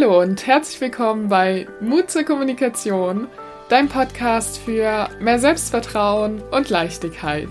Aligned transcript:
Hallo 0.00 0.20
und 0.20 0.46
herzlich 0.46 0.80
willkommen 0.80 1.28
bei 1.28 1.66
Mut 1.80 2.08
zur 2.08 2.22
Kommunikation, 2.22 3.26
dein 3.68 3.88
Podcast 3.88 4.58
für 4.58 5.08
mehr 5.18 5.40
Selbstvertrauen 5.40 6.40
und 6.52 6.70
Leichtigkeit. 6.70 7.48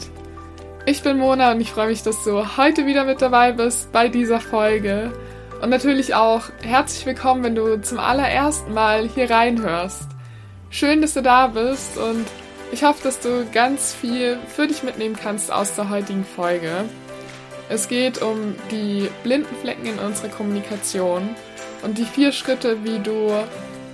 Ich 0.85 1.03
bin 1.03 1.17
Mona 1.17 1.51
und 1.51 1.59
ich 1.59 1.71
freue 1.71 1.87
mich, 1.87 2.03
dass 2.03 2.23
du 2.23 2.55
heute 2.55 2.85
wieder 2.85 3.03
mit 3.03 3.21
dabei 3.21 3.51
bist 3.51 3.91
bei 3.91 4.07
dieser 4.07 4.39
Folge. 4.39 5.11
Und 5.61 5.71
natürlich 5.71 6.15
auch 6.15 6.43
herzlich 6.61 7.05
willkommen, 7.05 7.43
wenn 7.43 7.55
du 7.55 7.81
zum 7.81 7.99
allerersten 7.99 8.73
Mal 8.73 9.09
hier 9.09 9.29
reinhörst. 9.29 10.07
Schön, 10.69 11.01
dass 11.01 11.15
du 11.15 11.21
da 11.21 11.47
bist 11.47 11.97
und 11.97 12.25
ich 12.71 12.85
hoffe, 12.85 13.03
dass 13.03 13.19
du 13.19 13.45
ganz 13.51 13.93
viel 13.93 14.39
für 14.47 14.67
dich 14.67 14.83
mitnehmen 14.83 15.17
kannst 15.21 15.51
aus 15.51 15.75
der 15.75 15.89
heutigen 15.89 16.23
Folge. 16.23 16.85
Es 17.67 17.89
geht 17.89 18.21
um 18.21 18.55
die 18.71 19.09
blinden 19.23 19.53
Flecken 19.57 19.87
in 19.87 19.99
unserer 19.99 20.29
Kommunikation 20.29 21.35
und 21.83 21.97
die 21.97 22.05
vier 22.05 22.31
Schritte, 22.31 22.83
wie 22.83 22.99
du 22.99 23.31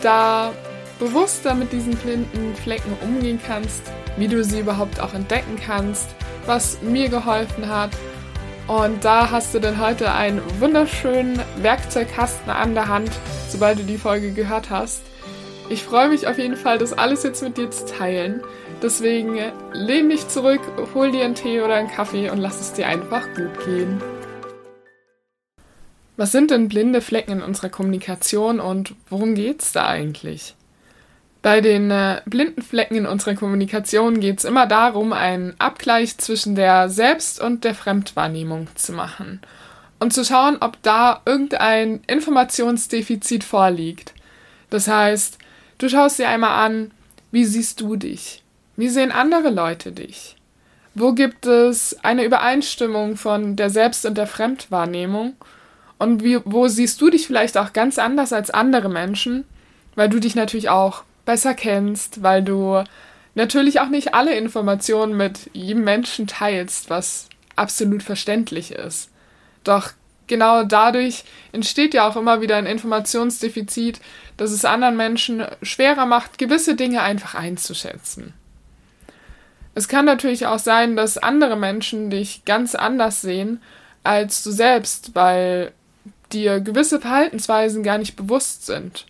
da 0.01 0.51
bewusster 0.99 1.53
mit 1.53 1.71
diesen 1.71 1.95
blinden 1.95 2.55
Flecken 2.55 2.95
umgehen 3.01 3.39
kannst, 3.45 3.81
wie 4.17 4.27
du 4.27 4.43
sie 4.43 4.59
überhaupt 4.59 4.99
auch 4.99 5.13
entdecken 5.13 5.59
kannst, 5.65 6.09
was 6.45 6.81
mir 6.81 7.09
geholfen 7.09 7.69
hat. 7.69 7.91
Und 8.67 9.03
da 9.03 9.29
hast 9.29 9.53
du 9.53 9.59
dann 9.59 9.79
heute 9.81 10.13
einen 10.13 10.41
wunderschönen 10.59 11.39
Werkzeugkasten 11.57 12.49
an 12.49 12.73
der 12.75 12.87
Hand, 12.87 13.11
sobald 13.49 13.79
du 13.79 13.83
die 13.83 13.97
Folge 13.97 14.31
gehört 14.31 14.69
hast. 14.69 15.01
Ich 15.69 15.83
freue 15.83 16.09
mich 16.09 16.27
auf 16.27 16.37
jeden 16.37 16.55
Fall, 16.55 16.77
das 16.77 16.93
alles 16.93 17.23
jetzt 17.23 17.43
mit 17.43 17.57
dir 17.57 17.69
zu 17.71 17.85
teilen. 17.85 18.41
Deswegen 18.81 19.39
lehn 19.71 20.09
dich 20.09 20.27
zurück, 20.27 20.61
hol 20.93 21.11
dir 21.11 21.25
einen 21.25 21.35
Tee 21.35 21.61
oder 21.61 21.75
einen 21.75 21.89
Kaffee 21.89 22.29
und 22.29 22.37
lass 22.37 22.59
es 22.59 22.73
dir 22.73 22.87
einfach 22.87 23.23
gut 23.35 23.65
gehen. 23.65 24.01
Was 26.15 26.31
sind 26.31 26.51
denn 26.51 26.67
blinde 26.67 27.01
Flecken 27.01 27.31
in 27.31 27.41
unserer 27.41 27.69
Kommunikation 27.69 28.59
und 28.59 28.93
worum 29.09 29.33
geht 29.35 29.61
es 29.61 29.71
da 29.71 29.87
eigentlich? 29.87 30.55
Bei 31.41 31.59
den 31.59 31.91
äh, 31.91 32.21
blinden 32.25 32.61
Flecken 32.61 32.95
in 32.95 33.05
unserer 33.05 33.35
Kommunikation 33.35 34.19
geht 34.19 34.39
es 34.39 34.45
immer 34.45 34.65
darum, 34.65 35.11
einen 35.11 35.55
Abgleich 35.59 36.17
zwischen 36.17 36.55
der 36.55 36.89
Selbst- 36.89 37.41
und 37.41 37.63
der 37.63 37.75
Fremdwahrnehmung 37.75 38.67
zu 38.75 38.93
machen 38.93 39.41
und 39.99 40.13
zu 40.13 40.23
schauen, 40.23 40.57
ob 40.61 40.81
da 40.83 41.21
irgendein 41.25 42.01
Informationsdefizit 42.07 43.43
vorliegt. 43.43 44.13
Das 44.69 44.87
heißt, 44.87 45.37
du 45.79 45.89
schaust 45.89 46.19
dir 46.19 46.29
einmal 46.29 46.65
an, 46.65 46.91
wie 47.31 47.45
siehst 47.45 47.81
du 47.81 47.95
dich? 47.95 48.43
Wie 48.77 48.89
sehen 48.89 49.11
andere 49.11 49.49
Leute 49.49 49.91
dich? 49.91 50.35
Wo 50.95 51.13
gibt 51.13 51.45
es 51.45 51.97
eine 52.03 52.23
Übereinstimmung 52.23 53.17
von 53.17 53.55
der 53.55 53.69
Selbst- 53.69 54.05
und 54.05 54.17
der 54.17 54.27
Fremdwahrnehmung? 54.27 55.35
Und 56.03 56.21
wie, 56.21 56.41
wo 56.43 56.67
siehst 56.67 56.99
du 56.99 57.09
dich 57.09 57.27
vielleicht 57.27 57.57
auch 57.57 57.71
ganz 57.71 57.97
anders 57.97 58.33
als 58.33 58.49
andere 58.51 58.89
Menschen, 58.89 59.45
weil 59.95 60.09
du 60.09 60.19
dich 60.19 60.35
natürlich 60.35 60.67
auch 60.67 61.03
besser 61.23 61.53
kennst, 61.53 62.21
weil 62.21 62.43
du 62.43 62.83
natürlich 63.35 63.79
auch 63.79 63.87
nicht 63.87 64.13
alle 64.13 64.35
Informationen 64.35 65.15
mit 65.15 65.49
jedem 65.53 65.85
Menschen 65.85 66.27
teilst, 66.27 66.89
was 66.89 67.29
absolut 67.55 68.03
verständlich 68.03 68.73
ist. 68.73 69.11
Doch 69.63 69.91
genau 70.27 70.65
dadurch 70.65 71.23
entsteht 71.53 71.93
ja 71.93 72.05
auch 72.05 72.17
immer 72.17 72.41
wieder 72.41 72.57
ein 72.57 72.65
Informationsdefizit, 72.65 74.01
das 74.35 74.51
es 74.51 74.65
anderen 74.65 74.97
Menschen 74.97 75.45
schwerer 75.61 76.05
macht, 76.05 76.37
gewisse 76.37 76.75
Dinge 76.75 77.01
einfach 77.01 77.33
einzuschätzen. 77.33 78.33
Es 79.73 79.87
kann 79.87 80.03
natürlich 80.03 80.47
auch 80.47 80.59
sein, 80.59 80.97
dass 80.97 81.17
andere 81.17 81.55
Menschen 81.55 82.09
dich 82.09 82.43
ganz 82.43 82.75
anders 82.75 83.21
sehen 83.21 83.61
als 84.03 84.43
du 84.43 84.51
selbst, 84.51 85.15
weil 85.15 85.71
dir 86.33 86.59
gewisse 86.59 86.99
Verhaltensweisen 86.99 87.83
gar 87.83 87.97
nicht 87.97 88.15
bewusst 88.15 88.65
sind. 88.65 89.05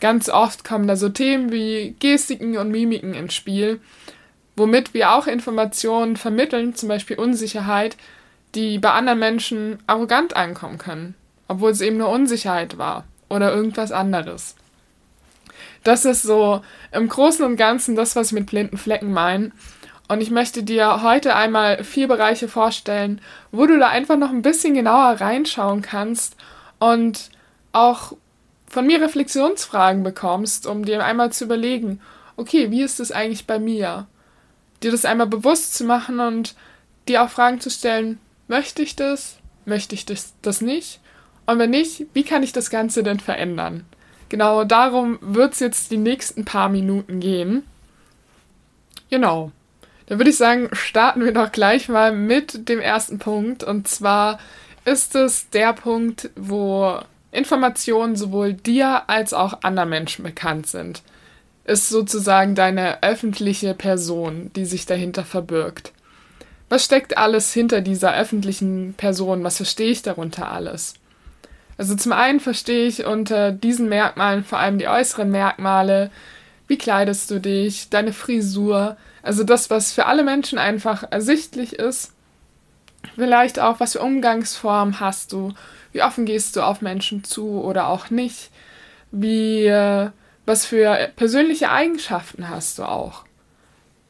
Ganz 0.00 0.28
oft 0.28 0.64
kommen 0.64 0.86
da 0.86 0.96
so 0.96 1.08
Themen 1.08 1.52
wie 1.52 1.94
Gestiken 2.00 2.56
und 2.56 2.70
Mimiken 2.70 3.14
ins 3.14 3.34
Spiel, 3.34 3.80
womit 4.56 4.94
wir 4.94 5.12
auch 5.12 5.26
Informationen 5.26 6.16
vermitteln, 6.16 6.74
zum 6.74 6.88
Beispiel 6.88 7.18
Unsicherheit, 7.18 7.96
die 8.54 8.78
bei 8.78 8.90
anderen 8.92 9.18
Menschen 9.18 9.78
arrogant 9.86 10.34
ankommen 10.36 10.78
können, 10.78 11.14
obwohl 11.48 11.70
es 11.70 11.80
eben 11.80 11.98
nur 11.98 12.08
Unsicherheit 12.08 12.78
war 12.78 13.04
oder 13.28 13.52
irgendwas 13.52 13.92
anderes. 13.92 14.56
Das 15.84 16.04
ist 16.04 16.22
so 16.22 16.62
im 16.92 17.08
Großen 17.08 17.44
und 17.44 17.56
Ganzen 17.56 17.96
das, 17.96 18.16
was 18.16 18.28
ich 18.28 18.32
mit 18.32 18.46
blinden 18.46 18.76
Flecken 18.76 19.12
meine. 19.12 19.52
Und 20.10 20.20
ich 20.20 20.32
möchte 20.32 20.64
dir 20.64 21.04
heute 21.04 21.36
einmal 21.36 21.84
vier 21.84 22.08
Bereiche 22.08 22.48
vorstellen, 22.48 23.20
wo 23.52 23.66
du 23.66 23.78
da 23.78 23.90
einfach 23.90 24.16
noch 24.16 24.30
ein 24.30 24.42
bisschen 24.42 24.74
genauer 24.74 25.20
reinschauen 25.20 25.82
kannst 25.82 26.34
und 26.80 27.30
auch 27.70 28.14
von 28.66 28.88
mir 28.88 29.00
Reflexionsfragen 29.00 30.02
bekommst, 30.02 30.66
um 30.66 30.84
dir 30.84 31.04
einmal 31.04 31.30
zu 31.30 31.44
überlegen, 31.44 32.00
okay, 32.36 32.72
wie 32.72 32.82
ist 32.82 32.98
es 32.98 33.12
eigentlich 33.12 33.46
bei 33.46 33.60
mir? 33.60 34.08
Dir 34.82 34.90
das 34.90 35.04
einmal 35.04 35.28
bewusst 35.28 35.76
zu 35.76 35.84
machen 35.84 36.18
und 36.18 36.56
dir 37.06 37.22
auch 37.22 37.30
Fragen 37.30 37.60
zu 37.60 37.70
stellen, 37.70 38.18
möchte 38.48 38.82
ich 38.82 38.96
das? 38.96 39.38
Möchte 39.64 39.94
ich 39.94 40.06
das, 40.06 40.34
das 40.42 40.60
nicht? 40.60 40.98
Und 41.46 41.60
wenn 41.60 41.70
nicht, 41.70 42.06
wie 42.14 42.24
kann 42.24 42.42
ich 42.42 42.52
das 42.52 42.68
Ganze 42.68 43.04
denn 43.04 43.20
verändern? 43.20 43.84
Genau 44.28 44.64
darum 44.64 45.20
wird 45.20 45.52
es 45.52 45.60
jetzt 45.60 45.92
die 45.92 45.98
nächsten 45.98 46.44
paar 46.44 46.68
Minuten 46.68 47.20
gehen. 47.20 47.62
Genau. 49.08 49.52
Dann 50.10 50.18
würde 50.18 50.30
ich 50.30 50.38
sagen, 50.38 50.68
starten 50.72 51.24
wir 51.24 51.30
doch 51.30 51.52
gleich 51.52 51.88
mal 51.88 52.10
mit 52.10 52.68
dem 52.68 52.80
ersten 52.80 53.20
Punkt. 53.20 53.62
Und 53.62 53.86
zwar 53.86 54.40
ist 54.84 55.14
es 55.14 55.50
der 55.50 55.72
Punkt, 55.72 56.30
wo 56.34 56.98
Informationen 57.30 58.16
sowohl 58.16 58.54
dir 58.54 59.08
als 59.08 59.32
auch 59.32 59.62
anderen 59.62 59.88
Menschen 59.88 60.24
bekannt 60.24 60.66
sind. 60.66 61.02
Ist 61.64 61.90
sozusagen 61.90 62.56
deine 62.56 63.04
öffentliche 63.04 63.72
Person, 63.72 64.50
die 64.56 64.64
sich 64.64 64.84
dahinter 64.84 65.22
verbirgt. 65.22 65.92
Was 66.68 66.84
steckt 66.84 67.16
alles 67.16 67.52
hinter 67.52 67.80
dieser 67.80 68.16
öffentlichen 68.16 68.94
Person? 68.94 69.44
Was 69.44 69.58
verstehe 69.58 69.92
ich 69.92 70.02
darunter 70.02 70.50
alles? 70.50 70.94
Also 71.78 71.94
zum 71.94 72.10
einen 72.10 72.40
verstehe 72.40 72.88
ich 72.88 73.04
unter 73.04 73.52
diesen 73.52 73.88
Merkmalen 73.88 74.42
vor 74.42 74.58
allem 74.58 74.78
die 74.78 74.88
äußeren 74.88 75.30
Merkmale. 75.30 76.10
Wie 76.70 76.78
kleidest 76.78 77.28
du 77.32 77.40
dich? 77.40 77.90
Deine 77.90 78.12
Frisur? 78.12 78.96
Also 79.24 79.42
das, 79.42 79.70
was 79.70 79.90
für 79.90 80.06
alle 80.06 80.22
Menschen 80.22 80.56
einfach 80.56 81.02
ersichtlich 81.10 81.72
ist. 81.72 82.12
Vielleicht 83.16 83.58
auch, 83.58 83.80
was 83.80 83.94
für 83.94 84.02
Umgangsformen 84.02 85.00
hast 85.00 85.32
du? 85.32 85.52
Wie 85.90 86.04
offen 86.04 86.26
gehst 86.26 86.54
du 86.54 86.62
auf 86.62 86.80
Menschen 86.80 87.24
zu 87.24 87.60
oder 87.60 87.88
auch 87.88 88.10
nicht? 88.10 88.50
Wie, 89.10 89.66
äh, 89.66 90.10
was 90.46 90.64
für 90.64 91.10
persönliche 91.16 91.72
Eigenschaften 91.72 92.48
hast 92.48 92.78
du 92.78 92.84
auch? 92.84 93.24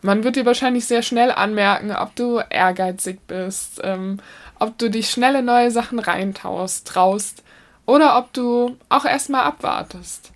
Man 0.02 0.22
wird 0.22 0.36
dir 0.36 0.44
wahrscheinlich 0.44 0.84
sehr 0.84 1.00
schnell 1.00 1.30
anmerken, 1.30 1.92
ob 1.92 2.14
du 2.14 2.42
ehrgeizig 2.50 3.20
bist, 3.26 3.80
ähm, 3.82 4.20
ob 4.58 4.76
du 4.76 4.90
dich 4.90 5.08
schnell 5.08 5.36
in 5.36 5.46
neue 5.46 5.70
Sachen 5.70 5.98
reintaust, 5.98 6.86
traust 6.86 7.42
oder 7.86 8.18
ob 8.18 8.34
du 8.34 8.76
auch 8.90 9.06
erstmal 9.06 9.44
abwartest. 9.44 10.32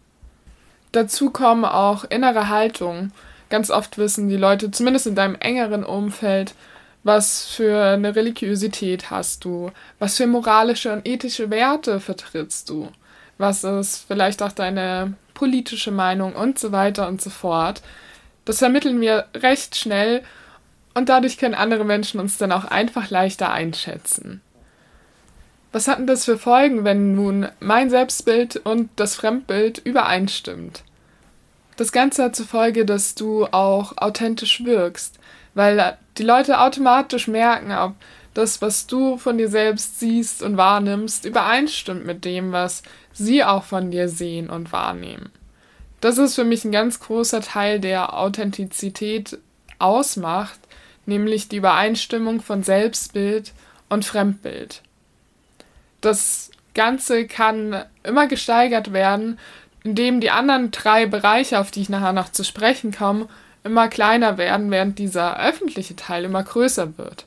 Dazu 0.94 1.30
kommen 1.30 1.64
auch 1.64 2.04
innere 2.04 2.48
Haltung. 2.48 3.10
Ganz 3.50 3.68
oft 3.68 3.98
wissen 3.98 4.28
die 4.28 4.36
Leute, 4.36 4.70
zumindest 4.70 5.08
in 5.08 5.16
deinem 5.16 5.34
engeren 5.34 5.82
Umfeld, 5.82 6.54
was 7.02 7.46
für 7.46 7.94
eine 7.94 8.14
Religiosität 8.14 9.10
hast 9.10 9.44
du, 9.44 9.72
was 9.98 10.16
für 10.16 10.28
moralische 10.28 10.92
und 10.92 11.04
ethische 11.04 11.50
Werte 11.50 11.98
vertrittst 11.98 12.70
du, 12.70 12.90
was 13.38 13.64
ist 13.64 14.04
vielleicht 14.06 14.40
auch 14.40 14.52
deine 14.52 15.14
politische 15.34 15.90
Meinung 15.90 16.32
und 16.36 16.60
so 16.60 16.70
weiter 16.70 17.08
und 17.08 17.20
so 17.20 17.30
fort. 17.30 17.82
Das 18.44 18.60
vermitteln 18.60 19.00
wir 19.00 19.26
recht 19.34 19.74
schnell 19.74 20.22
und 20.94 21.08
dadurch 21.08 21.38
können 21.38 21.56
andere 21.56 21.84
Menschen 21.84 22.20
uns 22.20 22.38
dann 22.38 22.52
auch 22.52 22.66
einfach 22.66 23.10
leichter 23.10 23.50
einschätzen. 23.50 24.42
Was 25.74 25.88
hat 25.88 25.98
denn 25.98 26.06
das 26.06 26.24
für 26.24 26.38
Folgen, 26.38 26.84
wenn 26.84 27.16
nun 27.16 27.48
mein 27.58 27.90
Selbstbild 27.90 28.58
und 28.58 28.90
das 28.94 29.16
Fremdbild 29.16 29.78
übereinstimmt? 29.78 30.84
Das 31.76 31.90
Ganze 31.90 32.22
hat 32.22 32.36
zur 32.36 32.46
Folge, 32.46 32.84
dass 32.84 33.16
du 33.16 33.46
auch 33.46 33.96
authentisch 33.96 34.64
wirkst, 34.64 35.18
weil 35.54 35.98
die 36.16 36.22
Leute 36.22 36.60
automatisch 36.60 37.26
merken, 37.26 37.72
ob 37.72 37.96
das, 38.34 38.62
was 38.62 38.86
du 38.86 39.16
von 39.16 39.36
dir 39.36 39.48
selbst 39.48 39.98
siehst 39.98 40.44
und 40.44 40.56
wahrnimmst, 40.56 41.24
übereinstimmt 41.24 42.06
mit 42.06 42.24
dem, 42.24 42.52
was 42.52 42.84
sie 43.12 43.42
auch 43.42 43.64
von 43.64 43.90
dir 43.90 44.08
sehen 44.08 44.50
und 44.50 44.70
wahrnehmen. 44.70 45.32
Das 46.00 46.18
ist 46.18 46.36
für 46.36 46.44
mich 46.44 46.64
ein 46.64 46.70
ganz 46.70 47.00
großer 47.00 47.40
Teil 47.40 47.80
der 47.80 48.16
Authentizität 48.16 49.38
ausmacht, 49.80 50.60
nämlich 51.04 51.48
die 51.48 51.56
Übereinstimmung 51.56 52.42
von 52.42 52.62
Selbstbild 52.62 53.52
und 53.88 54.04
Fremdbild. 54.04 54.83
Das 56.04 56.50
Ganze 56.74 57.26
kann 57.26 57.82
immer 58.02 58.26
gesteigert 58.26 58.92
werden, 58.92 59.38
indem 59.84 60.20
die 60.20 60.30
anderen 60.30 60.70
drei 60.70 61.06
Bereiche, 61.06 61.58
auf 61.58 61.70
die 61.70 61.80
ich 61.80 61.88
nachher 61.88 62.12
noch 62.12 62.30
zu 62.30 62.44
sprechen 62.44 62.92
komme, 62.92 63.26
immer 63.62 63.88
kleiner 63.88 64.36
werden, 64.36 64.70
während 64.70 64.98
dieser 64.98 65.40
öffentliche 65.40 65.96
Teil 65.96 66.24
immer 66.24 66.42
größer 66.42 66.98
wird. 66.98 67.24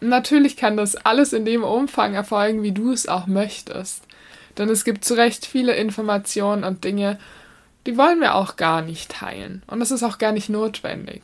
Natürlich 0.00 0.56
kann 0.56 0.78
das 0.78 0.96
alles 0.96 1.34
in 1.34 1.44
dem 1.44 1.62
Umfang 1.62 2.14
erfolgen, 2.14 2.62
wie 2.62 2.72
du 2.72 2.90
es 2.90 3.06
auch 3.06 3.26
möchtest. 3.26 4.02
Denn 4.56 4.70
es 4.70 4.84
gibt 4.84 5.04
zu 5.04 5.12
Recht 5.12 5.44
viele 5.44 5.74
Informationen 5.74 6.64
und 6.64 6.84
Dinge, 6.84 7.18
die 7.86 7.98
wollen 7.98 8.20
wir 8.20 8.34
auch 8.34 8.56
gar 8.56 8.80
nicht 8.80 9.10
teilen. 9.10 9.62
Und 9.66 9.80
das 9.80 9.90
ist 9.90 10.02
auch 10.02 10.16
gar 10.16 10.32
nicht 10.32 10.48
notwendig. 10.48 11.20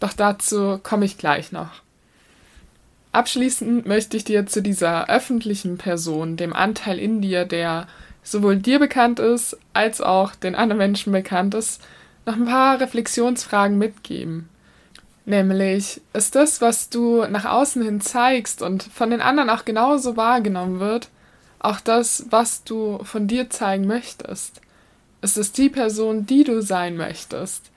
Doch 0.00 0.12
dazu 0.12 0.78
komme 0.82 1.06
ich 1.06 1.16
gleich 1.16 1.50
noch. 1.50 1.80
Abschließend 3.12 3.86
möchte 3.86 4.16
ich 4.16 4.24
dir 4.24 4.46
zu 4.46 4.62
dieser 4.62 5.08
öffentlichen 5.08 5.78
Person, 5.78 6.36
dem 6.36 6.52
Anteil 6.52 6.98
in 6.98 7.20
dir, 7.20 7.44
der 7.44 7.88
sowohl 8.22 8.56
dir 8.56 8.78
bekannt 8.78 9.18
ist, 9.18 9.58
als 9.72 10.00
auch 10.00 10.34
den 10.34 10.54
anderen 10.54 10.78
Menschen 10.78 11.12
bekannt 11.12 11.54
ist, 11.54 11.82
noch 12.26 12.34
ein 12.34 12.44
paar 12.44 12.80
Reflexionsfragen 12.80 13.78
mitgeben. 13.78 14.48
Nämlich, 15.24 16.00
ist 16.12 16.34
das, 16.34 16.60
was 16.60 16.88
du 16.88 17.24
nach 17.26 17.44
außen 17.44 17.82
hin 17.82 18.00
zeigst 18.00 18.62
und 18.62 18.82
von 18.82 19.10
den 19.10 19.20
anderen 19.20 19.50
auch 19.50 19.64
genauso 19.64 20.16
wahrgenommen 20.16 20.80
wird, 20.80 21.08
auch 21.58 21.80
das, 21.80 22.26
was 22.30 22.64
du 22.64 23.00
von 23.04 23.26
dir 23.26 23.50
zeigen 23.50 23.86
möchtest? 23.86 24.60
Ist 25.20 25.36
es 25.36 25.52
die 25.52 25.68
Person, 25.68 26.26
die 26.26 26.44
du 26.44 26.62
sein 26.62 26.96
möchtest? 26.96 27.70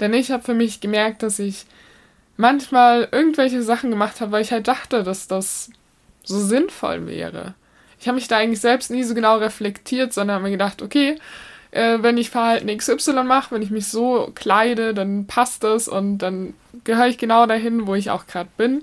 Denn 0.00 0.12
ich 0.12 0.30
habe 0.30 0.42
für 0.42 0.54
mich 0.54 0.80
gemerkt, 0.80 1.22
dass 1.22 1.38
ich 1.38 1.66
manchmal 2.36 3.08
irgendwelche 3.12 3.62
Sachen 3.62 3.90
gemacht 3.90 4.20
habe, 4.20 4.32
weil 4.32 4.42
ich 4.42 4.52
halt 4.52 4.68
dachte, 4.68 5.02
dass 5.02 5.28
das 5.28 5.70
so 6.22 6.38
sinnvoll 6.38 7.06
wäre. 7.06 7.54
Ich 8.00 8.08
habe 8.08 8.16
mich 8.16 8.28
da 8.28 8.38
eigentlich 8.38 8.60
selbst 8.60 8.90
nie 8.90 9.04
so 9.04 9.14
genau 9.14 9.38
reflektiert, 9.38 10.12
sondern 10.12 10.36
habe 10.36 10.44
mir 10.44 10.50
gedacht, 10.50 10.82
okay, 10.82 11.16
äh, 11.70 11.98
wenn 12.00 12.18
ich 12.18 12.30
Verhalten 12.30 12.76
XY 12.76 13.24
mache, 13.24 13.54
wenn 13.54 13.62
ich 13.62 13.70
mich 13.70 13.88
so 13.88 14.30
kleide, 14.34 14.94
dann 14.94 15.26
passt 15.26 15.64
das 15.64 15.88
und 15.88 16.18
dann 16.18 16.54
gehöre 16.84 17.08
ich 17.08 17.18
genau 17.18 17.46
dahin, 17.46 17.86
wo 17.86 17.94
ich 17.94 18.10
auch 18.10 18.26
gerade 18.26 18.50
bin. 18.56 18.82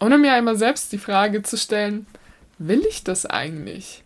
Ohne 0.00 0.18
mir 0.18 0.32
einmal 0.32 0.56
selbst 0.56 0.92
die 0.92 0.98
Frage 0.98 1.42
zu 1.42 1.56
stellen, 1.56 2.06
will 2.58 2.84
ich 2.88 3.04
das 3.04 3.26
eigentlich? 3.26 4.02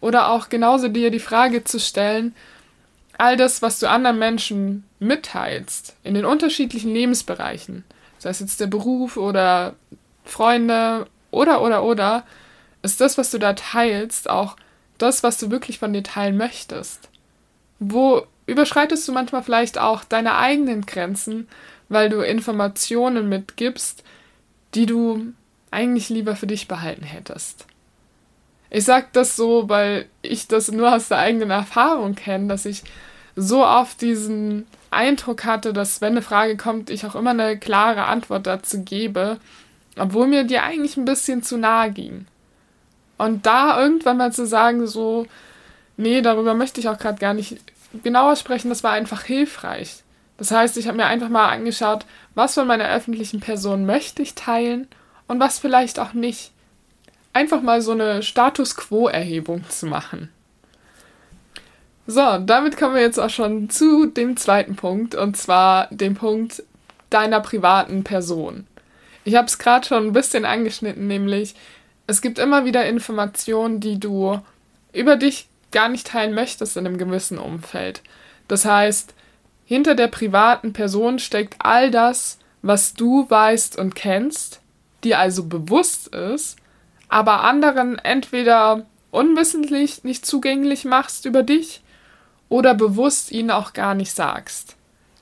Oder 0.00 0.30
auch 0.30 0.48
genauso 0.48 0.88
dir 0.88 1.10
die 1.10 1.18
Frage 1.18 1.64
zu 1.64 1.78
stellen, 1.80 2.34
all 3.18 3.36
das, 3.36 3.62
was 3.62 3.78
du 3.78 3.88
anderen 3.88 4.18
Menschen 4.18 4.84
mitteilst, 4.98 5.96
in 6.02 6.14
den 6.14 6.24
unterschiedlichen 6.24 6.92
Lebensbereichen, 6.92 7.84
sei 8.18 8.30
es 8.30 8.40
jetzt 8.40 8.60
der 8.60 8.66
Beruf 8.66 9.16
oder 9.16 9.74
Freunde 10.24 11.06
oder 11.30 11.62
oder 11.62 11.82
oder, 11.82 12.24
ist 12.82 13.00
das, 13.00 13.18
was 13.18 13.30
du 13.30 13.38
da 13.38 13.52
teilst, 13.52 14.28
auch 14.28 14.56
das, 14.98 15.22
was 15.22 15.38
du 15.38 15.50
wirklich 15.50 15.78
von 15.78 15.92
dir 15.92 16.02
teilen 16.02 16.36
möchtest? 16.36 17.08
Wo 17.78 18.26
überschreitest 18.46 19.06
du 19.06 19.12
manchmal 19.12 19.42
vielleicht 19.42 19.78
auch 19.78 20.04
deine 20.04 20.36
eigenen 20.36 20.86
Grenzen, 20.86 21.48
weil 21.88 22.08
du 22.08 22.20
Informationen 22.20 23.28
mitgibst, 23.28 24.02
die 24.74 24.86
du 24.86 25.32
eigentlich 25.70 26.08
lieber 26.08 26.36
für 26.36 26.46
dich 26.46 26.68
behalten 26.68 27.04
hättest? 27.04 27.66
Ich 28.74 28.84
sag 28.84 29.12
das 29.12 29.36
so, 29.36 29.68
weil 29.68 30.06
ich 30.22 30.48
das 30.48 30.72
nur 30.72 30.94
aus 30.94 31.08
der 31.08 31.18
eigenen 31.18 31.50
Erfahrung 31.50 32.14
kenne, 32.14 32.48
dass 32.48 32.64
ich 32.64 32.82
so 33.36 33.66
oft 33.66 34.00
diesen 34.00 34.66
Eindruck 34.90 35.44
hatte, 35.44 35.74
dass 35.74 36.00
wenn 36.00 36.12
eine 36.12 36.22
Frage 36.22 36.56
kommt, 36.56 36.88
ich 36.88 37.04
auch 37.04 37.14
immer 37.14 37.30
eine 37.30 37.58
klare 37.58 38.04
Antwort 38.06 38.46
dazu 38.46 38.82
gebe, 38.82 39.36
obwohl 39.98 40.26
mir 40.26 40.44
die 40.44 40.58
eigentlich 40.58 40.96
ein 40.96 41.04
bisschen 41.04 41.42
zu 41.42 41.58
nahe 41.58 41.90
ging. 41.90 42.26
Und 43.18 43.44
da 43.44 43.78
irgendwann 43.78 44.16
mal 44.16 44.32
zu 44.32 44.46
sagen, 44.46 44.86
so, 44.86 45.26
nee, 45.98 46.22
darüber 46.22 46.54
möchte 46.54 46.80
ich 46.80 46.88
auch 46.88 46.98
gerade 46.98 47.18
gar 47.18 47.34
nicht 47.34 47.58
genauer 48.02 48.36
sprechen, 48.36 48.70
das 48.70 48.82
war 48.82 48.92
einfach 48.92 49.24
hilfreich. 49.24 50.02
Das 50.38 50.50
heißt, 50.50 50.78
ich 50.78 50.88
habe 50.88 50.96
mir 50.96 51.06
einfach 51.06 51.28
mal 51.28 51.50
angeschaut, 51.50 52.06
was 52.34 52.54
von 52.54 52.66
meiner 52.66 52.88
öffentlichen 52.88 53.40
Person 53.40 53.84
möchte 53.84 54.22
ich 54.22 54.34
teilen 54.34 54.88
und 55.28 55.40
was 55.40 55.58
vielleicht 55.58 55.98
auch 55.98 56.14
nicht. 56.14 56.51
Einfach 57.32 57.62
mal 57.62 57.80
so 57.80 57.92
eine 57.92 58.22
Status 58.22 58.76
Quo-Erhebung 58.76 59.68
zu 59.68 59.86
machen. 59.86 60.30
So, 62.06 62.38
damit 62.38 62.76
kommen 62.76 62.94
wir 62.94 63.02
jetzt 63.02 63.18
auch 63.18 63.30
schon 63.30 63.70
zu 63.70 64.06
dem 64.06 64.36
zweiten 64.36 64.76
Punkt, 64.76 65.14
und 65.14 65.36
zwar 65.36 65.86
dem 65.90 66.14
Punkt 66.14 66.62
deiner 67.10 67.40
privaten 67.40 68.04
Person. 68.04 68.66
Ich 69.24 69.36
habe 69.36 69.46
es 69.46 69.58
gerade 69.58 69.86
schon 69.86 70.08
ein 70.08 70.12
bisschen 70.12 70.44
angeschnitten, 70.44 71.06
nämlich 71.06 71.54
es 72.06 72.20
gibt 72.20 72.38
immer 72.38 72.64
wieder 72.64 72.84
Informationen, 72.86 73.80
die 73.80 74.00
du 74.00 74.40
über 74.92 75.16
dich 75.16 75.46
gar 75.70 75.88
nicht 75.88 76.08
teilen 76.08 76.34
möchtest 76.34 76.76
in 76.76 76.86
einem 76.86 76.98
gewissen 76.98 77.38
Umfeld. 77.38 78.02
Das 78.48 78.64
heißt, 78.64 79.14
hinter 79.64 79.94
der 79.94 80.08
privaten 80.08 80.72
Person 80.72 81.18
steckt 81.18 81.54
all 81.60 81.90
das, 81.90 82.38
was 82.62 82.94
du 82.94 83.30
weißt 83.30 83.78
und 83.78 83.94
kennst, 83.94 84.60
dir 85.04 85.18
also 85.18 85.44
bewusst 85.44 86.08
ist, 86.08 86.56
aber 87.12 87.44
anderen 87.44 87.98
entweder 87.98 88.86
unwissentlich 89.10 90.02
nicht 90.02 90.24
zugänglich 90.24 90.86
machst 90.86 91.26
über 91.26 91.42
dich 91.42 91.82
oder 92.48 92.72
bewusst 92.72 93.30
ihnen 93.32 93.50
auch 93.50 93.74
gar 93.74 93.94
nicht 93.94 94.12
sagst. 94.12 94.76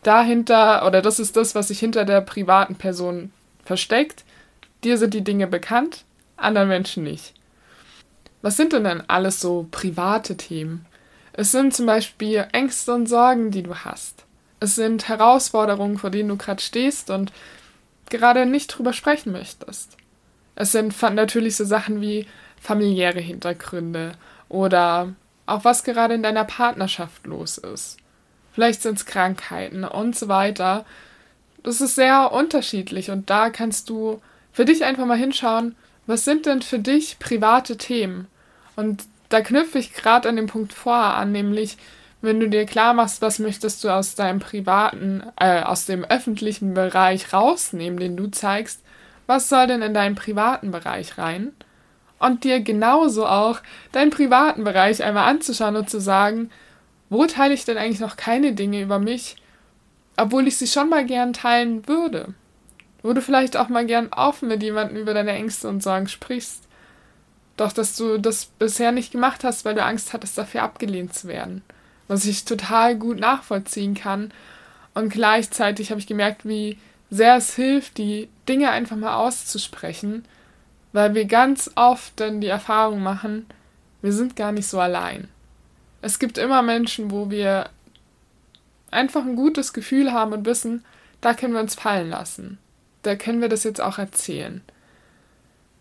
Dahinter, 0.04 0.86
oder 0.86 1.02
das 1.02 1.18
ist 1.18 1.36
das, 1.36 1.56
was 1.56 1.66
sich 1.66 1.80
hinter 1.80 2.04
der 2.04 2.20
privaten 2.20 2.76
Person 2.76 3.32
versteckt. 3.64 4.24
Dir 4.84 4.98
sind 4.98 5.14
die 5.14 5.24
Dinge 5.24 5.48
bekannt, 5.48 6.04
anderen 6.36 6.68
Menschen 6.68 7.02
nicht. 7.02 7.34
Was 8.40 8.56
sind 8.56 8.72
denn 8.72 8.84
dann 8.84 9.02
alles 9.08 9.40
so 9.40 9.66
private 9.72 10.36
Themen? 10.36 10.86
Es 11.32 11.50
sind 11.50 11.74
zum 11.74 11.86
Beispiel 11.86 12.46
Ängste 12.52 12.94
und 12.94 13.08
Sorgen, 13.08 13.50
die 13.50 13.64
du 13.64 13.74
hast. 13.74 14.26
Es 14.60 14.76
sind 14.76 15.08
Herausforderungen, 15.08 15.98
vor 15.98 16.10
denen 16.10 16.28
du 16.28 16.36
gerade 16.36 16.62
stehst 16.62 17.10
und 17.10 17.32
gerade 18.10 18.46
nicht 18.46 18.68
drüber 18.68 18.92
sprechen 18.92 19.32
möchtest. 19.32 19.96
Es 20.60 20.72
sind 20.72 20.94
natürlich 21.14 21.56
so 21.56 21.64
Sachen 21.64 22.02
wie 22.02 22.26
familiäre 22.60 23.18
Hintergründe 23.18 24.12
oder 24.50 25.14
auch 25.46 25.64
was 25.64 25.84
gerade 25.84 26.12
in 26.12 26.22
deiner 26.22 26.44
Partnerschaft 26.44 27.26
los 27.26 27.56
ist. 27.56 27.96
Vielleicht 28.52 28.82
sind 28.82 28.98
es 28.98 29.06
Krankheiten 29.06 29.84
und 29.84 30.14
so 30.18 30.28
weiter. 30.28 30.84
Das 31.62 31.80
ist 31.80 31.94
sehr 31.94 32.30
unterschiedlich 32.32 33.10
und 33.10 33.30
da 33.30 33.48
kannst 33.48 33.88
du 33.88 34.20
für 34.52 34.66
dich 34.66 34.84
einfach 34.84 35.06
mal 35.06 35.16
hinschauen, 35.16 35.76
was 36.06 36.26
sind 36.26 36.44
denn 36.44 36.60
für 36.60 36.78
dich 36.78 37.18
private 37.18 37.78
Themen? 37.78 38.26
Und 38.76 39.04
da 39.30 39.40
knüpfe 39.40 39.78
ich 39.78 39.94
gerade 39.94 40.28
an 40.28 40.36
dem 40.36 40.48
Punkt 40.48 40.74
vorher 40.74 41.14
an, 41.14 41.32
nämlich 41.32 41.78
wenn 42.20 42.38
du 42.38 42.50
dir 42.50 42.66
klar 42.66 42.92
machst, 42.92 43.22
was 43.22 43.38
möchtest 43.38 43.82
du 43.82 43.88
aus 43.88 44.14
deinem 44.14 44.40
privaten, 44.40 45.22
äh, 45.36 45.62
aus 45.62 45.86
dem 45.86 46.04
öffentlichen 46.04 46.74
Bereich 46.74 47.32
rausnehmen, 47.32 47.98
den 47.98 48.18
du 48.18 48.26
zeigst, 48.26 48.82
was 49.30 49.48
soll 49.48 49.68
denn 49.68 49.80
in 49.80 49.94
deinen 49.94 50.16
privaten 50.16 50.72
Bereich 50.72 51.16
rein? 51.16 51.52
Und 52.18 52.42
dir 52.42 52.60
genauso 52.60 53.26
auch 53.26 53.60
deinen 53.92 54.10
privaten 54.10 54.64
Bereich 54.64 55.04
einmal 55.04 55.30
anzuschauen 55.30 55.76
und 55.76 55.88
zu 55.88 56.00
sagen, 56.00 56.50
wo 57.10 57.24
teile 57.26 57.54
ich 57.54 57.64
denn 57.64 57.78
eigentlich 57.78 58.00
noch 58.00 58.16
keine 58.16 58.54
Dinge 58.54 58.82
über 58.82 58.98
mich, 58.98 59.36
obwohl 60.16 60.48
ich 60.48 60.58
sie 60.58 60.66
schon 60.66 60.88
mal 60.88 61.06
gern 61.06 61.32
teilen 61.32 61.86
würde? 61.86 62.34
Wo 63.02 63.12
du 63.12 63.22
vielleicht 63.22 63.56
auch 63.56 63.68
mal 63.68 63.86
gern 63.86 64.08
offen 64.08 64.48
mit 64.48 64.64
jemandem 64.64 64.96
über 64.96 65.14
deine 65.14 65.30
Ängste 65.30 65.68
und 65.68 65.80
Sorgen 65.80 66.08
sprichst. 66.08 66.64
Doch 67.56 67.72
dass 67.72 67.96
du 67.96 68.18
das 68.18 68.46
bisher 68.46 68.90
nicht 68.90 69.12
gemacht 69.12 69.44
hast, 69.44 69.64
weil 69.64 69.76
du 69.76 69.84
Angst 69.84 70.12
hattest, 70.12 70.36
dafür 70.36 70.64
abgelehnt 70.64 71.14
zu 71.14 71.28
werden. 71.28 71.62
Was 72.08 72.24
ich 72.24 72.44
total 72.44 72.96
gut 72.96 73.20
nachvollziehen 73.20 73.94
kann. 73.94 74.32
Und 74.92 75.10
gleichzeitig 75.10 75.90
habe 75.90 76.00
ich 76.00 76.08
gemerkt, 76.08 76.44
wie 76.44 76.78
sehr 77.10 77.36
es 77.36 77.54
hilft, 77.54 77.98
die 77.98 78.28
Dinge 78.48 78.70
einfach 78.70 78.96
mal 78.96 79.16
auszusprechen, 79.16 80.24
weil 80.92 81.14
wir 81.14 81.24
ganz 81.24 81.70
oft 81.74 82.18
dann 82.20 82.40
die 82.40 82.48
Erfahrung 82.48 83.02
machen, 83.02 83.46
wir 84.02 84.12
sind 84.12 84.36
gar 84.36 84.52
nicht 84.52 84.66
so 84.66 84.80
allein. 84.80 85.28
Es 86.02 86.18
gibt 86.18 86.38
immer 86.38 86.62
Menschen, 86.62 87.10
wo 87.10 87.30
wir 87.30 87.68
einfach 88.90 89.24
ein 89.24 89.36
gutes 89.36 89.72
Gefühl 89.72 90.12
haben 90.12 90.32
und 90.32 90.46
wissen, 90.46 90.84
da 91.20 91.34
können 91.34 91.52
wir 91.52 91.60
uns 91.60 91.74
fallen 91.74 92.08
lassen 92.08 92.58
da 93.02 93.16
können 93.16 93.40
wir 93.40 93.48
das 93.48 93.64
jetzt 93.64 93.80
auch 93.80 93.98
erzählen. 93.98 94.62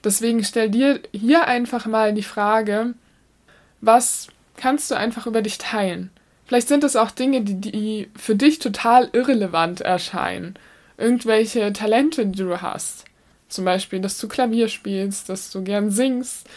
Deswegen 0.03 0.43
stell 0.43 0.69
dir 0.69 1.01
hier 1.11 1.45
einfach 1.45 1.85
mal 1.85 2.13
die 2.13 2.23
Frage, 2.23 2.93
was 3.81 4.27
kannst 4.55 4.89
du 4.91 4.95
einfach 4.95 5.27
über 5.27 5.41
dich 5.41 5.57
teilen? 5.57 6.09
Vielleicht 6.45 6.67
sind 6.67 6.83
es 6.83 6.95
auch 6.95 7.11
Dinge, 7.11 7.41
die, 7.41 7.55
die 7.55 8.09
für 8.15 8.35
dich 8.35 8.59
total 8.59 9.09
irrelevant 9.11 9.81
erscheinen. 9.81 10.55
Irgendwelche 10.99 11.71
Talente, 11.73 12.25
die 12.25 12.43
du 12.43 12.61
hast. 12.61 13.05
Zum 13.47 13.65
Beispiel, 13.65 13.99
dass 13.99 14.19
du 14.19 14.27
Klavier 14.27 14.67
spielst, 14.67 15.29
dass 15.29 15.49
du 15.49 15.63
gern 15.63 15.91
singst. 15.91 16.47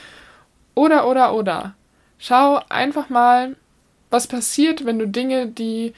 Oder, 0.74 1.06
oder, 1.08 1.34
oder. 1.34 1.74
Schau 2.18 2.60
einfach 2.68 3.08
mal, 3.08 3.56
was 4.10 4.26
passiert, 4.26 4.84
wenn 4.84 4.98
du 4.98 5.08
Dinge, 5.08 5.46
die 5.46 5.94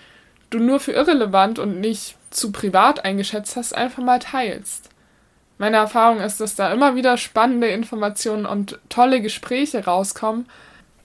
du 0.50 0.58
nur 0.58 0.78
für 0.78 0.92
irrelevant 0.92 1.58
und 1.58 1.80
nicht 1.80 2.16
zu 2.30 2.52
privat 2.52 3.04
eingeschätzt 3.04 3.56
hast, 3.56 3.74
einfach 3.74 4.02
mal 4.02 4.18
teilst. 4.18 4.90
Meine 5.58 5.76
Erfahrung 5.78 6.20
ist, 6.20 6.40
dass 6.40 6.54
da 6.54 6.72
immer 6.72 6.96
wieder 6.96 7.16
spannende 7.16 7.68
Informationen 7.68 8.44
und 8.44 8.78
tolle 8.88 9.20
Gespräche 9.20 9.84
rauskommen, 9.84 10.46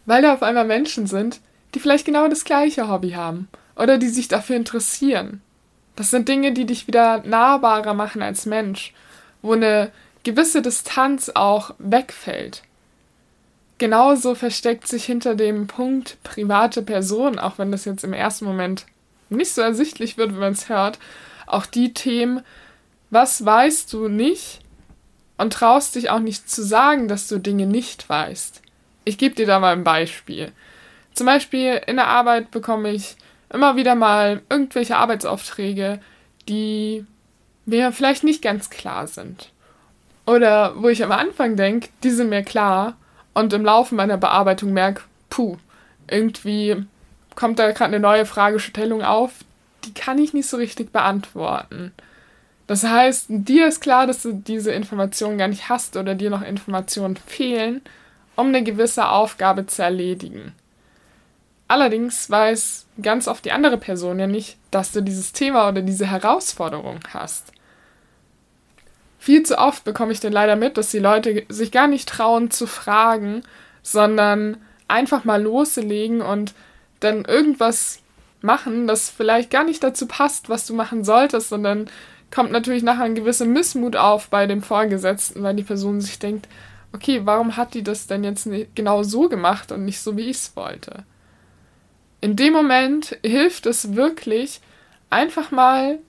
weil 0.05 0.21
da 0.21 0.33
auf 0.33 0.43
einmal 0.43 0.65
Menschen 0.65 1.07
sind, 1.07 1.39
die 1.73 1.79
vielleicht 1.79 2.05
genau 2.05 2.27
das 2.27 2.43
gleiche 2.43 2.89
Hobby 2.89 3.11
haben 3.11 3.47
oder 3.75 3.97
die 3.97 4.09
sich 4.09 4.27
dafür 4.27 4.55
interessieren. 4.55 5.41
Das 5.99 6.11
sind 6.11 6.29
Dinge, 6.29 6.53
die 6.53 6.65
dich 6.65 6.87
wieder 6.87 7.23
nahbarer 7.25 7.93
machen 7.93 8.21
als 8.21 8.45
Mensch, 8.45 8.93
wo 9.41 9.51
eine 9.51 9.91
gewisse 10.23 10.61
Distanz 10.61 11.29
auch 11.35 11.75
wegfällt. 11.77 12.63
genauso 13.79 14.33
versteckt 14.33 14.87
sich 14.87 15.03
hinter 15.03 15.35
dem 15.35 15.67
Punkt 15.67 16.17
private 16.23 16.83
Person, 16.83 17.37
auch 17.37 17.57
wenn 17.57 17.73
das 17.73 17.83
jetzt 17.83 18.05
im 18.05 18.13
ersten 18.13 18.45
Moment 18.45 18.85
nicht 19.29 19.51
so 19.51 19.61
ersichtlich 19.61 20.17
wird, 20.17 20.31
wenn 20.31 20.39
man 20.39 20.53
es 20.53 20.69
hört, 20.69 20.99
auch 21.47 21.65
die 21.65 21.93
Themen, 21.93 22.43
was 23.09 23.43
weißt 23.43 23.91
du 23.91 24.07
nicht 24.07 24.59
und 25.37 25.51
traust 25.51 25.95
dich 25.95 26.09
auch 26.09 26.19
nicht 26.19 26.49
zu 26.49 26.63
sagen, 26.63 27.09
dass 27.09 27.27
du 27.27 27.39
Dinge 27.39 27.65
nicht 27.65 28.07
weißt. 28.07 28.61
Ich 29.03 29.17
gebe 29.17 29.35
dir 29.35 29.47
da 29.47 29.59
mal 29.59 29.73
ein 29.73 29.83
Beispiel. 29.83 30.53
Zum 31.13 31.25
Beispiel 31.25 31.81
in 31.87 31.97
der 31.97 32.07
Arbeit 32.07 32.51
bekomme 32.51 32.91
ich 32.91 33.17
immer 33.51 33.75
wieder 33.75 33.95
mal 33.95 34.41
irgendwelche 34.49 34.97
Arbeitsaufträge, 34.97 35.99
die 36.47 37.05
mir 37.65 37.91
vielleicht 37.91 38.23
nicht 38.23 38.41
ganz 38.41 38.69
klar 38.69 39.07
sind. 39.07 39.51
Oder 40.25 40.73
wo 40.75 40.89
ich 40.89 41.03
am 41.03 41.11
Anfang 41.11 41.55
denke, 41.55 41.89
die 42.03 42.11
sind 42.11 42.29
mir 42.29 42.43
klar 42.43 42.97
und 43.33 43.53
im 43.53 43.65
Laufe 43.65 43.95
meiner 43.95 44.17
Bearbeitung 44.17 44.73
merke, 44.73 45.01
puh, 45.29 45.57
irgendwie 46.07 46.85
kommt 47.35 47.59
da 47.59 47.71
gerade 47.71 47.95
eine 47.95 47.99
neue 47.99 48.25
Fragestellung 48.25 49.01
auf, 49.03 49.31
die 49.85 49.93
kann 49.93 50.17
ich 50.17 50.33
nicht 50.33 50.47
so 50.47 50.57
richtig 50.57 50.91
beantworten. 50.91 51.93
Das 52.67 52.83
heißt, 52.83 53.25
dir 53.29 53.67
ist 53.67 53.81
klar, 53.81 54.05
dass 54.05 54.21
du 54.21 54.33
diese 54.33 54.71
Informationen 54.71 55.39
gar 55.39 55.47
nicht 55.47 55.69
hast 55.69 55.97
oder 55.97 56.13
dir 56.13 56.29
noch 56.29 56.43
Informationen 56.43 57.15
fehlen, 57.15 57.81
um 58.35 58.47
eine 58.47 58.63
gewisse 58.63 59.09
Aufgabe 59.09 59.65
zu 59.65 59.81
erledigen. 59.81 60.53
Allerdings 61.69 62.31
weiß 62.31 62.87
ganz 62.99 63.27
oft 63.27 63.45
die 63.45 63.51
andere 63.51 63.77
Person 63.77 64.17
ja 64.19 64.25
nicht, 64.25 64.57
dass 64.71 64.91
du 64.91 65.01
dieses 65.01 65.33
Thema 65.33 65.69
oder 65.69 65.83
diese 65.83 66.07
Herausforderung 66.07 66.99
hast. 67.13 67.53
Viel 69.19 69.43
zu 69.43 69.59
oft 69.59 69.83
bekomme 69.83 70.11
ich 70.11 70.19
denn 70.19 70.33
leider 70.33 70.55
mit, 70.55 70.77
dass 70.77 70.89
die 70.89 70.97
Leute 70.97 71.45
sich 71.47 71.71
gar 71.71 71.87
nicht 71.87 72.09
trauen 72.09 72.49
zu 72.49 72.65
fragen, 72.65 73.43
sondern 73.83 74.57
einfach 74.87 75.25
mal 75.25 75.43
loslegen 75.43 76.21
und 76.21 76.55
dann 77.01 77.23
irgendwas 77.25 77.99
machen, 78.41 78.87
das 78.87 79.11
vielleicht 79.11 79.51
gar 79.51 79.63
nicht 79.63 79.83
dazu 79.83 80.07
passt, 80.07 80.49
was 80.49 80.65
du 80.65 80.73
machen 80.73 81.03
solltest, 81.03 81.49
sondern 81.49 81.87
kommt 82.31 82.51
natürlich 82.51 82.81
nachher 82.81 83.03
ein 83.03 83.13
gewisser 83.13 83.45
Missmut 83.45 83.95
auf 83.95 84.29
bei 84.29 84.47
dem 84.47 84.63
Vorgesetzten, 84.63 85.43
weil 85.43 85.55
die 85.55 85.63
Person 85.63 86.01
sich 86.01 86.17
denkt, 86.17 86.47
okay, 86.93 87.21
warum 87.25 87.57
hat 87.57 87.75
die 87.75 87.83
das 87.83 88.07
denn 88.07 88.23
jetzt 88.23 88.49
genau 88.73 89.03
so 89.03 89.29
gemacht 89.29 89.71
und 89.71 89.85
nicht 89.85 89.99
so, 89.99 90.17
wie 90.17 90.31
ich 90.31 90.37
es 90.37 90.55
wollte? 90.55 91.03
In 92.21 92.35
dem 92.35 92.53
Moment 92.53 93.17
hilft 93.23 93.65
es 93.65 93.95
wirklich, 93.95 94.61
einfach 95.09 95.51
mal 95.51 95.99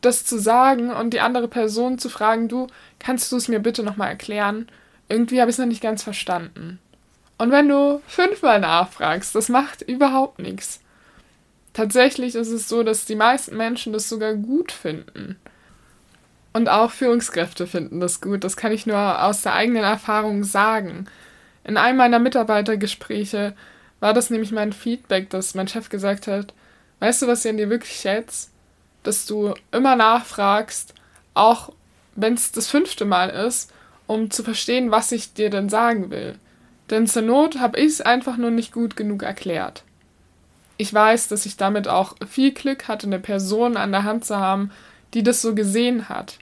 das 0.00 0.24
zu 0.24 0.38
sagen 0.38 0.90
und 0.90 1.10
die 1.10 1.20
andere 1.20 1.48
Person 1.48 1.98
zu 1.98 2.08
fragen, 2.08 2.48
du, 2.48 2.66
kannst 2.98 3.30
du 3.30 3.36
es 3.36 3.48
mir 3.48 3.60
bitte 3.60 3.82
nochmal 3.82 4.08
erklären? 4.08 4.68
Irgendwie 5.08 5.40
habe 5.40 5.50
ich 5.50 5.54
es 5.54 5.58
noch 5.58 5.66
nicht 5.66 5.82
ganz 5.82 6.02
verstanden. 6.02 6.78
Und 7.38 7.50
wenn 7.50 7.68
du 7.68 8.00
fünfmal 8.06 8.60
nachfragst, 8.60 9.34
das 9.34 9.48
macht 9.48 9.82
überhaupt 9.82 10.38
nichts. 10.38 10.80
Tatsächlich 11.72 12.34
ist 12.34 12.50
es 12.50 12.68
so, 12.68 12.82
dass 12.82 13.04
die 13.04 13.14
meisten 13.14 13.56
Menschen 13.56 13.92
das 13.92 14.08
sogar 14.08 14.34
gut 14.34 14.72
finden. 14.72 15.36
Und 16.52 16.68
auch 16.68 16.90
Führungskräfte 16.90 17.66
finden 17.66 18.00
das 18.00 18.20
gut. 18.20 18.44
Das 18.44 18.56
kann 18.56 18.72
ich 18.72 18.86
nur 18.86 19.24
aus 19.24 19.42
der 19.42 19.54
eigenen 19.54 19.84
Erfahrung 19.84 20.44
sagen. 20.44 21.06
In 21.64 21.76
einem 21.76 21.96
meiner 21.96 22.18
Mitarbeitergespräche 22.18 23.54
war 24.02 24.12
das 24.12 24.30
nämlich 24.30 24.50
mein 24.50 24.72
Feedback, 24.72 25.30
dass 25.30 25.54
mein 25.54 25.68
Chef 25.68 25.88
gesagt 25.88 26.26
hat, 26.26 26.52
weißt 26.98 27.22
du, 27.22 27.28
was 27.28 27.44
ich 27.44 27.50
an 27.52 27.56
dir 27.56 27.70
wirklich 27.70 28.00
schätze? 28.00 28.48
Dass 29.04 29.26
du 29.26 29.54
immer 29.70 29.94
nachfragst, 29.94 30.92
auch 31.34 31.72
wenn 32.16 32.34
es 32.34 32.50
das 32.50 32.66
fünfte 32.66 33.04
Mal 33.04 33.30
ist, 33.30 33.72
um 34.08 34.28
zu 34.32 34.42
verstehen, 34.42 34.90
was 34.90 35.12
ich 35.12 35.34
dir 35.34 35.50
denn 35.50 35.68
sagen 35.68 36.10
will. 36.10 36.34
Denn 36.90 37.06
zur 37.06 37.22
Not 37.22 37.60
habe 37.60 37.78
ich 37.78 37.86
es 37.86 38.00
einfach 38.00 38.36
nur 38.36 38.50
nicht 38.50 38.72
gut 38.72 38.96
genug 38.96 39.22
erklärt. 39.22 39.84
Ich 40.78 40.92
weiß, 40.92 41.28
dass 41.28 41.46
ich 41.46 41.56
damit 41.56 41.86
auch 41.86 42.16
viel 42.28 42.50
Glück 42.50 42.88
hatte, 42.88 43.06
eine 43.06 43.20
Person 43.20 43.76
an 43.76 43.92
der 43.92 44.02
Hand 44.02 44.24
zu 44.24 44.36
haben, 44.36 44.72
die 45.14 45.22
das 45.22 45.40
so 45.42 45.54
gesehen 45.54 46.08
hat. 46.08 46.38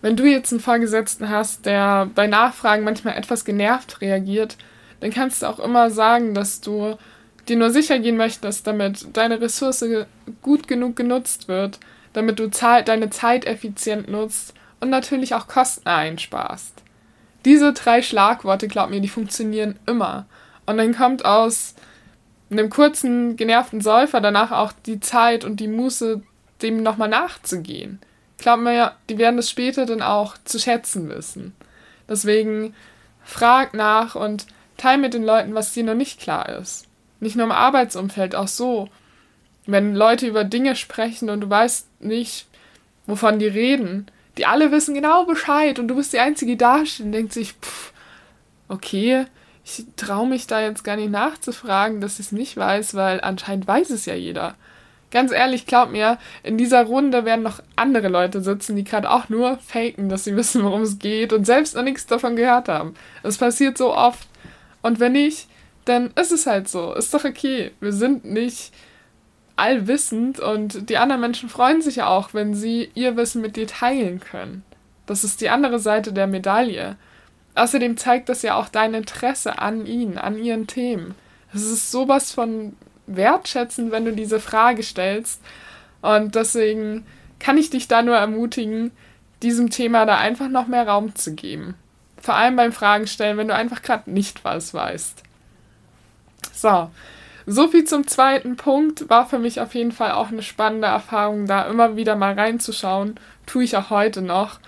Wenn 0.00 0.16
du 0.16 0.24
jetzt 0.24 0.50
einen 0.50 0.60
Vorgesetzten 0.60 1.28
hast, 1.28 1.66
der 1.66 2.08
bei 2.14 2.26
Nachfragen 2.26 2.84
manchmal 2.84 3.18
etwas 3.18 3.44
genervt 3.44 4.00
reagiert, 4.00 4.56
dann 5.00 5.10
kannst 5.10 5.42
du 5.42 5.46
auch 5.46 5.58
immer 5.58 5.90
sagen, 5.90 6.34
dass 6.34 6.60
du 6.60 6.96
dir 7.48 7.56
nur 7.56 7.70
sicher 7.70 7.98
gehen 7.98 8.16
möchtest, 8.16 8.66
damit 8.66 9.16
deine 9.16 9.40
Ressource 9.40 9.84
gut 10.42 10.68
genug 10.68 10.96
genutzt 10.96 11.48
wird, 11.48 11.78
damit 12.12 12.38
du 12.38 12.48
deine 12.48 13.10
Zeit 13.10 13.46
effizient 13.46 14.08
nutzt 14.08 14.54
und 14.80 14.90
natürlich 14.90 15.34
auch 15.34 15.48
Kosten 15.48 15.88
einsparst. 15.88 16.82
Diese 17.44 17.72
drei 17.72 18.02
Schlagworte, 18.02 18.68
glaub 18.68 18.90
mir, 18.90 19.00
die 19.00 19.08
funktionieren 19.08 19.78
immer. 19.86 20.26
Und 20.66 20.78
dann 20.78 20.94
kommt 20.94 21.24
aus 21.24 21.74
einem 22.50 22.70
kurzen, 22.70 23.36
genervten 23.36 23.80
Säufer 23.80 24.20
danach 24.20 24.52
auch 24.52 24.72
die 24.72 25.00
Zeit 25.00 25.44
und 25.44 25.60
die 25.60 25.68
Muße, 25.68 26.22
dem 26.62 26.82
nochmal 26.82 27.08
nachzugehen. 27.08 28.00
Glaubt 28.38 28.62
mir 28.62 28.92
die 29.08 29.18
werden 29.18 29.36
das 29.36 29.50
später 29.50 29.86
dann 29.86 30.02
auch 30.02 30.36
zu 30.44 30.58
schätzen 30.58 31.08
wissen. 31.08 31.54
Deswegen 32.08 32.74
frag 33.22 33.74
nach 33.74 34.14
und 34.14 34.46
teil 34.78 34.96
mit 34.96 35.12
den 35.12 35.24
Leuten, 35.24 35.54
was 35.54 35.74
dir 35.74 35.84
noch 35.84 35.94
nicht 35.94 36.18
klar 36.18 36.48
ist. 36.48 36.86
Nicht 37.20 37.36
nur 37.36 37.44
im 37.44 37.52
Arbeitsumfeld, 37.52 38.34
auch 38.34 38.48
so. 38.48 38.88
Wenn 39.66 39.94
Leute 39.94 40.26
über 40.26 40.44
Dinge 40.44 40.76
sprechen 40.76 41.28
und 41.28 41.42
du 41.42 41.50
weißt 41.50 42.00
nicht, 42.00 42.46
wovon 43.06 43.38
die 43.38 43.46
reden, 43.46 44.10
die 44.38 44.46
alle 44.46 44.70
wissen 44.72 44.94
genau 44.94 45.26
Bescheid 45.26 45.78
und 45.78 45.88
du 45.88 45.96
bist 45.96 46.12
die 46.12 46.20
Einzige, 46.20 46.52
die 46.52 46.58
da 46.58 46.86
steht 46.86 47.06
und 47.06 47.12
denkt 47.12 47.32
sich, 47.32 47.52
pff, 47.54 47.92
okay, 48.68 49.26
ich 49.64 49.84
traue 49.96 50.26
mich 50.26 50.46
da 50.46 50.60
jetzt 50.60 50.84
gar 50.84 50.96
nicht 50.96 51.10
nachzufragen, 51.10 52.00
dass 52.00 52.14
ich 52.14 52.26
es 52.26 52.32
nicht 52.32 52.56
weiß, 52.56 52.94
weil 52.94 53.20
anscheinend 53.20 53.66
weiß 53.66 53.90
es 53.90 54.06
ja 54.06 54.14
jeder. 54.14 54.54
Ganz 55.10 55.32
ehrlich, 55.32 55.66
glaub 55.66 55.90
mir, 55.90 56.18
in 56.42 56.58
dieser 56.58 56.84
Runde 56.84 57.24
werden 57.24 57.42
noch 57.42 57.60
andere 57.76 58.08
Leute 58.08 58.42
sitzen, 58.42 58.76
die 58.76 58.84
gerade 58.84 59.10
auch 59.10 59.28
nur 59.30 59.58
faken, 59.58 60.08
dass 60.08 60.24
sie 60.24 60.36
wissen, 60.36 60.62
worum 60.64 60.82
es 60.82 60.98
geht 60.98 61.32
und 61.32 61.44
selbst 61.44 61.74
noch 61.74 61.82
nichts 61.82 62.06
davon 62.06 62.36
gehört 62.36 62.68
haben. 62.68 62.94
Es 63.22 63.38
passiert 63.38 63.78
so 63.78 63.94
oft. 63.94 64.28
Und 64.82 65.00
wenn 65.00 65.12
nicht, 65.12 65.48
dann 65.84 66.10
ist 66.20 66.32
es 66.32 66.46
halt 66.46 66.68
so. 66.68 66.94
Ist 66.94 67.14
doch 67.14 67.24
okay. 67.24 67.72
Wir 67.80 67.92
sind 67.92 68.24
nicht 68.24 68.72
allwissend 69.56 70.38
und 70.38 70.88
die 70.88 70.98
anderen 70.98 71.20
Menschen 71.20 71.48
freuen 71.48 71.82
sich 71.82 71.96
ja 71.96 72.06
auch, 72.06 72.32
wenn 72.32 72.54
sie 72.54 72.90
ihr 72.94 73.16
Wissen 73.16 73.42
mit 73.42 73.56
dir 73.56 73.66
teilen 73.66 74.20
können. 74.20 74.62
Das 75.06 75.24
ist 75.24 75.40
die 75.40 75.48
andere 75.48 75.78
Seite 75.78 76.12
der 76.12 76.26
Medaille. 76.26 76.96
Außerdem 77.54 77.96
zeigt 77.96 78.28
das 78.28 78.42
ja 78.42 78.54
auch 78.54 78.68
dein 78.68 78.94
Interesse 78.94 79.58
an 79.58 79.84
ihnen, 79.84 80.16
an 80.16 80.38
ihren 80.38 80.68
Themen. 80.68 81.14
Es 81.52 81.62
ist 81.62 81.90
sowas 81.90 82.32
von 82.32 82.76
wertschätzen, 83.08 83.90
wenn 83.90 84.04
du 84.04 84.12
diese 84.12 84.38
Frage 84.38 84.82
stellst. 84.82 85.40
Und 86.02 86.36
deswegen 86.36 87.04
kann 87.40 87.58
ich 87.58 87.70
dich 87.70 87.88
da 87.88 88.02
nur 88.02 88.16
ermutigen, 88.16 88.92
diesem 89.42 89.70
Thema 89.70 90.04
da 90.04 90.18
einfach 90.18 90.48
noch 90.48 90.66
mehr 90.68 90.86
Raum 90.86 91.14
zu 91.16 91.34
geben. 91.34 91.74
Vor 92.20 92.34
allem 92.34 92.56
beim 92.56 92.72
Fragen 92.72 93.06
stellen, 93.06 93.36
wenn 93.36 93.48
du 93.48 93.54
einfach 93.54 93.82
gerade 93.82 94.10
nicht 94.10 94.44
was 94.44 94.74
weißt. 94.74 95.22
So, 96.52 96.90
so 97.46 97.68
viel 97.68 97.84
zum 97.84 98.06
zweiten 98.06 98.56
Punkt. 98.56 99.08
War 99.08 99.26
für 99.26 99.38
mich 99.38 99.60
auf 99.60 99.74
jeden 99.74 99.92
Fall 99.92 100.12
auch 100.12 100.28
eine 100.28 100.42
spannende 100.42 100.88
Erfahrung, 100.88 101.46
da 101.46 101.62
immer 101.62 101.96
wieder 101.96 102.16
mal 102.16 102.34
reinzuschauen. 102.34 103.18
Tue 103.46 103.64
ich 103.64 103.76
auch 103.76 103.90
heute 103.90 104.22
noch. 104.22 104.60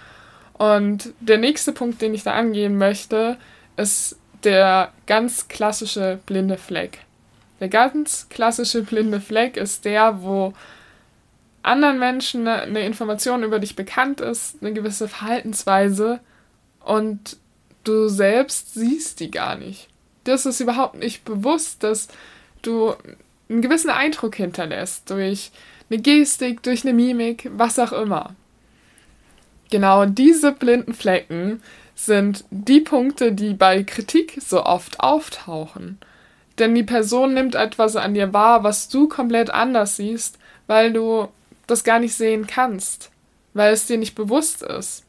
Und 0.54 1.12
der 1.20 1.38
nächste 1.38 1.72
Punkt, 1.72 2.00
den 2.02 2.14
ich 2.14 2.22
da 2.22 2.32
angehen 2.32 2.76
möchte, 2.76 3.36
ist 3.76 4.18
der 4.44 4.92
ganz 5.06 5.48
klassische 5.48 6.18
blinde 6.26 6.56
Fleck. 6.56 6.98
Der 7.60 7.68
ganz 7.68 8.28
klassische 8.28 8.82
blinde 8.82 9.20
Fleck 9.20 9.56
ist 9.56 9.84
der, 9.84 10.22
wo 10.22 10.54
anderen 11.62 11.98
Menschen 11.98 12.48
eine 12.48 12.84
Information 12.86 13.42
über 13.42 13.58
dich 13.58 13.76
bekannt 13.76 14.20
ist, 14.20 14.62
eine 14.62 14.72
gewisse 14.72 15.08
Verhaltensweise 15.08 16.20
und 16.84 17.36
du 17.84 18.08
selbst 18.08 18.74
siehst 18.74 19.20
die 19.20 19.30
gar 19.30 19.56
nicht. 19.56 19.88
Das 20.24 20.46
ist 20.46 20.60
überhaupt 20.60 20.96
nicht 20.96 21.24
bewusst, 21.24 21.82
dass 21.82 22.08
du 22.62 22.94
einen 23.48 23.62
gewissen 23.62 23.90
Eindruck 23.90 24.36
hinterlässt 24.36 25.10
durch 25.10 25.50
eine 25.88 26.00
Gestik, 26.00 26.62
durch 26.62 26.84
eine 26.84 26.92
Mimik, 26.92 27.50
was 27.52 27.78
auch 27.78 27.92
immer. 27.92 28.34
Genau 29.70 30.04
diese 30.04 30.52
blinden 30.52 30.94
Flecken 30.94 31.62
sind 31.94 32.44
die 32.50 32.80
Punkte, 32.80 33.32
die 33.32 33.54
bei 33.54 33.82
Kritik 33.82 34.38
so 34.40 34.64
oft 34.64 35.00
auftauchen. 35.00 35.98
Denn 36.58 36.74
die 36.74 36.82
Person 36.82 37.34
nimmt 37.34 37.54
etwas 37.54 37.96
an 37.96 38.14
dir 38.14 38.32
wahr, 38.32 38.64
was 38.64 38.88
du 38.88 39.08
komplett 39.08 39.50
anders 39.50 39.96
siehst, 39.96 40.38
weil 40.66 40.92
du 40.92 41.28
das 41.66 41.84
gar 41.84 41.98
nicht 41.98 42.14
sehen 42.14 42.46
kannst, 42.46 43.10
weil 43.54 43.72
es 43.72 43.86
dir 43.86 43.98
nicht 43.98 44.14
bewusst 44.14 44.62
ist. 44.62 45.04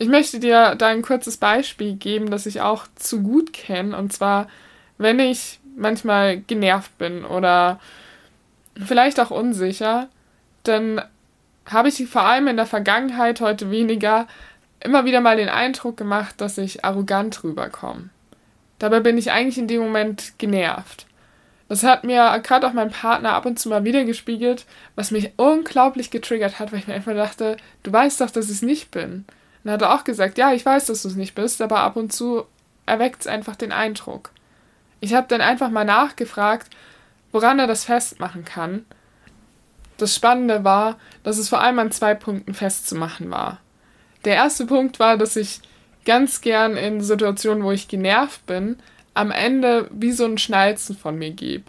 Ich 0.00 0.08
möchte 0.08 0.40
dir 0.40 0.76
da 0.76 0.86
ein 0.86 1.02
kurzes 1.02 1.36
Beispiel 1.36 1.94
geben, 1.94 2.30
das 2.30 2.46
ich 2.46 2.62
auch 2.62 2.86
zu 2.94 3.22
gut 3.22 3.52
kenne. 3.52 3.94
Und 3.94 4.14
zwar, 4.14 4.48
wenn 4.96 5.18
ich 5.18 5.60
manchmal 5.76 6.40
genervt 6.40 6.96
bin 6.96 7.22
oder 7.22 7.78
vielleicht 8.82 9.20
auch 9.20 9.30
unsicher, 9.30 10.08
dann 10.62 11.02
habe 11.66 11.88
ich 11.90 12.06
vor 12.06 12.22
allem 12.22 12.48
in 12.48 12.56
der 12.56 12.64
Vergangenheit, 12.64 13.42
heute 13.42 13.70
weniger, 13.70 14.26
immer 14.82 15.04
wieder 15.04 15.20
mal 15.20 15.36
den 15.36 15.50
Eindruck 15.50 15.98
gemacht, 15.98 16.40
dass 16.40 16.56
ich 16.56 16.82
arrogant 16.82 17.44
rüberkomme 17.44 18.08
Dabei 18.78 19.00
bin 19.00 19.18
ich 19.18 19.30
eigentlich 19.30 19.58
in 19.58 19.68
dem 19.68 19.82
Moment 19.82 20.32
genervt. 20.38 21.04
Das 21.68 21.82
hat 21.82 22.04
mir 22.04 22.40
gerade 22.42 22.66
auch 22.66 22.72
mein 22.72 22.90
Partner 22.90 23.34
ab 23.34 23.44
und 23.44 23.58
zu 23.58 23.68
mal 23.68 23.84
wieder 23.84 24.04
gespiegelt, 24.04 24.64
was 24.94 25.10
mich 25.10 25.32
unglaublich 25.36 26.10
getriggert 26.10 26.58
hat, 26.58 26.72
weil 26.72 26.78
ich 26.78 26.86
mir 26.86 26.94
einfach 26.94 27.12
dachte, 27.12 27.58
du 27.82 27.92
weißt 27.92 28.22
doch, 28.22 28.30
dass 28.30 28.46
ich 28.46 28.52
es 28.52 28.62
nicht 28.62 28.90
bin. 28.90 29.26
Und 29.62 29.68
er 29.70 29.74
hat 29.74 29.82
auch 29.82 30.04
gesagt, 30.04 30.38
ja, 30.38 30.52
ich 30.52 30.64
weiß, 30.64 30.86
dass 30.86 31.02
du 31.02 31.08
es 31.08 31.16
nicht 31.16 31.34
bist, 31.34 31.60
aber 31.60 31.80
ab 31.80 31.96
und 31.96 32.12
zu 32.12 32.44
erweckt 32.86 33.22
es 33.22 33.26
einfach 33.26 33.56
den 33.56 33.72
Eindruck. 33.72 34.30
Ich 35.00 35.14
habe 35.14 35.28
dann 35.28 35.40
einfach 35.40 35.70
mal 35.70 35.84
nachgefragt, 35.84 36.70
woran 37.32 37.58
er 37.58 37.66
das 37.66 37.84
festmachen 37.84 38.44
kann. 38.44 38.84
Das 39.96 40.14
Spannende 40.14 40.64
war, 40.64 40.98
dass 41.22 41.38
es 41.38 41.48
vor 41.48 41.60
allem 41.60 41.78
an 41.78 41.92
zwei 41.92 42.14
Punkten 42.14 42.54
festzumachen 42.54 43.30
war. 43.30 43.60
Der 44.24 44.34
erste 44.34 44.66
Punkt 44.66 44.98
war, 44.98 45.16
dass 45.16 45.36
ich 45.36 45.60
ganz 46.04 46.40
gern 46.40 46.76
in 46.76 47.02
Situationen, 47.02 47.62
wo 47.62 47.70
ich 47.70 47.88
genervt 47.88 48.44
bin, 48.46 48.78
am 49.14 49.30
Ende 49.30 49.88
wie 49.92 50.12
so 50.12 50.24
ein 50.24 50.38
Schnalzen 50.38 50.96
von 50.96 51.18
mir 51.18 51.30
gebe. 51.30 51.64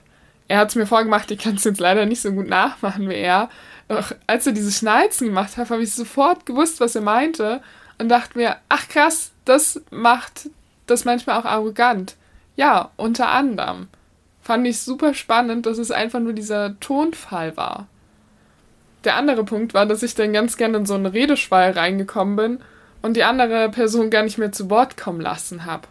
Er 0.48 0.60
hat 0.60 0.70
es 0.70 0.76
mir 0.76 0.86
vorgemacht, 0.86 1.32
ich 1.32 1.40
kann 1.40 1.56
es 1.56 1.64
jetzt 1.64 1.80
leider 1.80 2.06
nicht 2.06 2.22
so 2.22 2.32
gut 2.32 2.48
nachmachen 2.48 3.10
wie 3.10 3.16
er. 3.16 3.50
Doch 3.88 4.14
als 4.28 4.48
er 4.48 4.54
dieses 4.54 4.78
Schnalzen 4.78 5.28
gemacht 5.28 5.58
hat, 5.58 5.70
habe 5.70 5.84
ich 5.84 5.94
sofort 5.94 6.46
gewusst, 6.46 6.80
was 6.80 6.96
er 6.96 7.02
meinte 7.02 7.62
und 8.02 8.10
dachte 8.10 8.38
mir, 8.38 8.58
ach 8.68 8.88
krass, 8.90 9.32
das 9.46 9.80
macht 9.92 10.50
das 10.88 11.06
manchmal 11.06 11.40
auch 11.40 11.46
arrogant. 11.46 12.16
Ja, 12.56 12.90
unter 12.98 13.30
anderem. 13.30 13.88
Fand 14.42 14.66
ich 14.66 14.80
super 14.80 15.14
spannend, 15.14 15.68
dass 15.68 15.78
es 15.78 15.92
einfach 15.92 16.20
nur 16.20 16.34
dieser 16.34 16.80
Tonfall 16.80 17.56
war. 17.56 17.88
Der 19.04 19.16
andere 19.16 19.44
Punkt 19.44 19.76
war, 19.76 19.86
dass 19.86 20.02
ich 20.02 20.16
dann 20.16 20.34
ganz 20.34 20.58
gerne 20.58 20.78
in 20.78 20.86
so 20.88 20.96
einen 20.96 21.06
Redeschwall 21.06 21.72
reingekommen 21.72 22.36
bin 22.36 22.60
und 23.04 23.18
die 23.18 23.24
andere 23.24 23.70
Person 23.70 24.10
gar 24.10 24.24
nicht 24.24 24.40
mehr 24.40 24.52
zu 24.52 24.70
Wort 24.72 24.98
kommen 24.98 25.22
lassen 25.22 25.66
habe. 25.66 25.88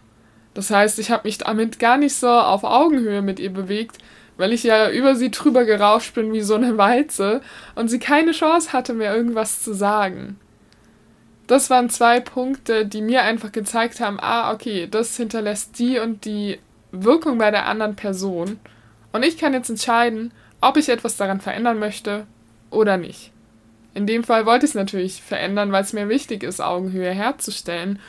Das 0.53 0.69
heißt, 0.69 0.99
ich 0.99 1.11
habe 1.11 1.23
mich 1.25 1.37
damit 1.37 1.79
gar 1.79 1.97
nicht 1.97 2.15
so 2.15 2.27
auf 2.27 2.65
Augenhöhe 2.65 3.21
mit 3.21 3.39
ihr 3.39 3.53
bewegt, 3.53 3.99
weil 4.35 4.51
ich 4.51 4.63
ja 4.63 4.89
über 4.89 5.15
sie 5.15 5.31
drüber 5.31 5.63
gerauscht 5.63 6.13
bin 6.13 6.33
wie 6.33 6.41
so 6.41 6.55
eine 6.55 6.77
Walze 6.77 7.39
und 7.75 7.87
sie 7.87 7.99
keine 7.99 8.31
Chance 8.31 8.73
hatte, 8.73 8.93
mir 8.93 9.15
irgendwas 9.15 9.63
zu 9.63 9.73
sagen. 9.73 10.37
Das 11.51 11.69
waren 11.69 11.89
zwei 11.89 12.21
Punkte, 12.21 12.85
die 12.85 13.01
mir 13.01 13.23
einfach 13.23 13.51
gezeigt 13.51 13.99
haben, 13.99 14.21
ah, 14.21 14.53
okay, 14.53 14.87
das 14.89 15.17
hinterlässt 15.17 15.77
die 15.77 15.99
und 15.99 16.23
die 16.23 16.59
Wirkung 16.93 17.39
bei 17.39 17.51
der 17.51 17.65
anderen 17.65 17.97
Person. 17.97 18.57
Und 19.11 19.23
ich 19.23 19.37
kann 19.37 19.51
jetzt 19.51 19.69
entscheiden, 19.69 20.31
ob 20.61 20.77
ich 20.77 20.87
etwas 20.87 21.17
daran 21.17 21.41
verändern 21.41 21.77
möchte 21.77 22.25
oder 22.69 22.95
nicht. 22.95 23.33
In 23.93 24.07
dem 24.07 24.23
Fall 24.23 24.45
wollte 24.45 24.65
ich 24.65 24.71
es 24.71 24.75
natürlich 24.75 25.21
verändern, 25.21 25.73
weil 25.73 25.83
es 25.83 25.91
mir 25.91 26.07
wichtig 26.07 26.43
ist, 26.43 26.61
Augenhöhe 26.61 27.11
herzustellen 27.11 27.99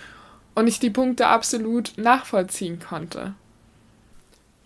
und 0.55 0.69
ich 0.69 0.79
die 0.79 0.91
Punkte 0.91 1.27
absolut 1.27 1.95
nachvollziehen 1.97 2.79
konnte. 2.79 3.35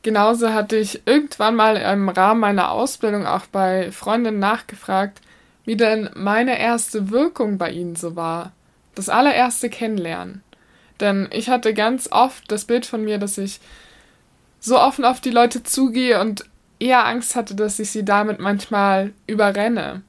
Genauso 0.02 0.52
hatte 0.52 0.76
ich 0.76 1.00
irgendwann 1.06 1.56
mal 1.56 1.78
im 1.78 2.10
Rahmen 2.10 2.40
meiner 2.40 2.72
Ausbildung 2.72 3.24
auch 3.26 3.46
bei 3.46 3.90
Freundinnen 3.90 4.38
nachgefragt, 4.38 5.22
wie 5.64 5.78
denn 5.78 6.10
meine 6.14 6.58
erste 6.58 7.10
Wirkung 7.10 7.56
bei 7.56 7.70
ihnen 7.70 7.96
so 7.96 8.16
war. 8.16 8.52
Das 8.96 9.08
allererste 9.08 9.70
Kennenlernen. 9.70 10.42
Denn 10.98 11.28
ich 11.30 11.48
hatte 11.48 11.74
ganz 11.74 12.10
oft 12.10 12.50
das 12.50 12.64
Bild 12.64 12.84
von 12.84 13.04
mir, 13.04 13.18
dass 13.18 13.38
ich 13.38 13.60
so 14.58 14.80
offen 14.80 15.04
auf 15.04 15.20
die 15.20 15.30
Leute 15.30 15.62
zugehe 15.62 16.20
und 16.20 16.44
eher 16.78 17.06
Angst 17.06 17.36
hatte, 17.36 17.54
dass 17.54 17.78
ich 17.78 17.90
sie 17.90 18.04
damit 18.04 18.40
manchmal 18.40 19.12
überrenne. 19.26 20.02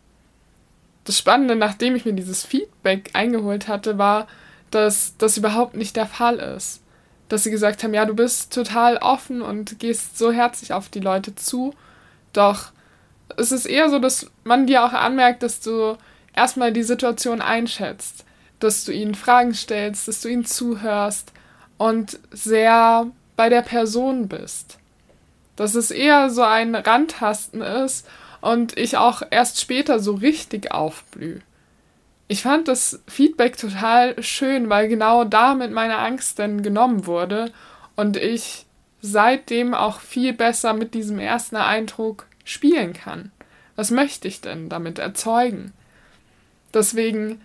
Das 1.04 1.18
Spannende, 1.18 1.56
nachdem 1.56 1.96
ich 1.96 2.06
mir 2.06 2.14
dieses 2.14 2.44
Feedback 2.44 3.12
eingeholt 3.14 3.68
hatte, 3.68 3.98
war, 3.98 4.28
dass 4.72 5.16
das 5.18 5.38
überhaupt 5.38 5.76
nicht 5.76 5.96
der 5.96 6.06
Fall 6.06 6.38
ist. 6.38 6.82
Dass 7.30 7.44
sie 7.44 7.52
gesagt 7.52 7.84
haben, 7.84 7.94
ja, 7.94 8.06
du 8.06 8.14
bist 8.14 8.54
total 8.54 8.98
offen 8.98 9.42
und 9.42 9.80
gehst 9.80 10.18
so 10.18 10.32
herzlich 10.32 10.74
auf 10.74 10.90
die 10.90 11.00
Leute 11.00 11.36
zu. 11.36 11.74
Doch 12.34 12.72
es 13.36 13.52
ist 13.52 13.66
eher 13.66 13.90
so, 13.90 14.00
dass 14.00 14.30
man 14.44 14.68
dir 14.68 14.84
auch 14.84 14.94
anmerkt, 14.94 15.44
dass 15.44 15.60
du 15.60 15.98
erstmal 16.34 16.72
die 16.72 16.84
Situation 16.84 17.42
einschätzt, 17.42 18.26
dass 18.60 18.86
du 18.86 18.92
ihnen 18.92 19.16
Fragen 19.16 19.54
stellst, 19.54 20.08
dass 20.08 20.22
du 20.22 20.30
ihnen 20.30 20.46
zuhörst 20.46 21.32
und 21.78 22.20
sehr 22.32 23.08
bei 23.36 23.50
der 23.50 23.62
Person 23.62 24.28
bist. 24.28 24.80
Dass 25.56 25.76
es 25.76 25.92
eher 25.92 26.30
so 26.30 26.44
ein 26.44 26.76
Randtasten 26.76 27.62
ist 27.62 28.08
und 28.42 28.78
ich 28.78 28.98
auch 28.98 29.22
erst 29.30 29.60
später 29.60 30.00
so 30.00 30.14
richtig 30.14 30.72
aufblühe 30.72 31.42
ich 32.28 32.42
fand 32.42 32.68
das 32.68 33.02
Feedback 33.08 33.58
total 33.58 34.22
schön, 34.22 34.70
weil 34.70 34.88
genau 34.88 35.24
damit 35.24 35.72
meine 35.72 35.98
Angst 35.98 36.40
dann 36.40 36.62
genommen 36.62 37.06
wurde 37.06 37.52
und 37.96 38.18
ich 38.18 38.66
seitdem 39.02 39.74
auch 39.74 40.02
viel 40.02 40.34
besser 40.34 40.74
mit 40.74 40.94
diesem 40.94 41.20
ersten 41.20 41.56
Eindruck 41.56 42.26
spielen 42.44 42.94
kann. 42.94 43.32
Was 43.76 43.92
möchte 43.92 44.28
ich 44.28 44.42
denn 44.42 44.70
damit 44.70 45.00
erzeugen? 45.00 45.72
Deswegen, 46.74 47.40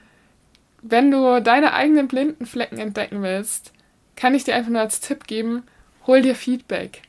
wenn 0.82 1.10
du 1.10 1.40
deine 1.40 1.72
eigenen 1.72 2.08
blinden 2.08 2.44
Flecken 2.46 2.78
entdecken 2.78 3.22
willst, 3.22 3.72
kann 4.16 4.34
ich 4.34 4.44
dir 4.44 4.54
einfach 4.54 4.70
nur 4.70 4.80
als 4.80 5.00
Tipp 5.00 5.26
geben, 5.26 5.62
hol 6.06 6.22
dir 6.22 6.34
Feedback. 6.34 7.02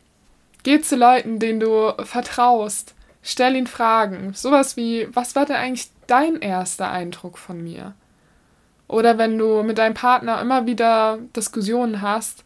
Geh 0.63 0.79
zu 0.79 0.95
Leuten, 0.95 1.39
denen 1.39 1.59
du 1.59 1.91
vertraust, 2.03 2.95
stell 3.21 3.55
ihnen 3.55 3.67
Fragen. 3.67 4.33
Sowas 4.33 4.77
wie, 4.77 5.07
was 5.13 5.35
war 5.35 5.45
denn 5.45 5.57
eigentlich 5.57 5.89
dein 6.07 6.39
erster 6.39 6.89
Eindruck 6.89 7.37
von 7.37 7.61
mir? 7.61 7.93
Oder 8.87 9.17
wenn 9.17 9.37
du 9.37 9.63
mit 9.63 9.77
deinem 9.79 9.95
Partner 9.95 10.39
immer 10.39 10.65
wieder 10.67 11.17
Diskussionen 11.35 12.01
hast, 12.01 12.45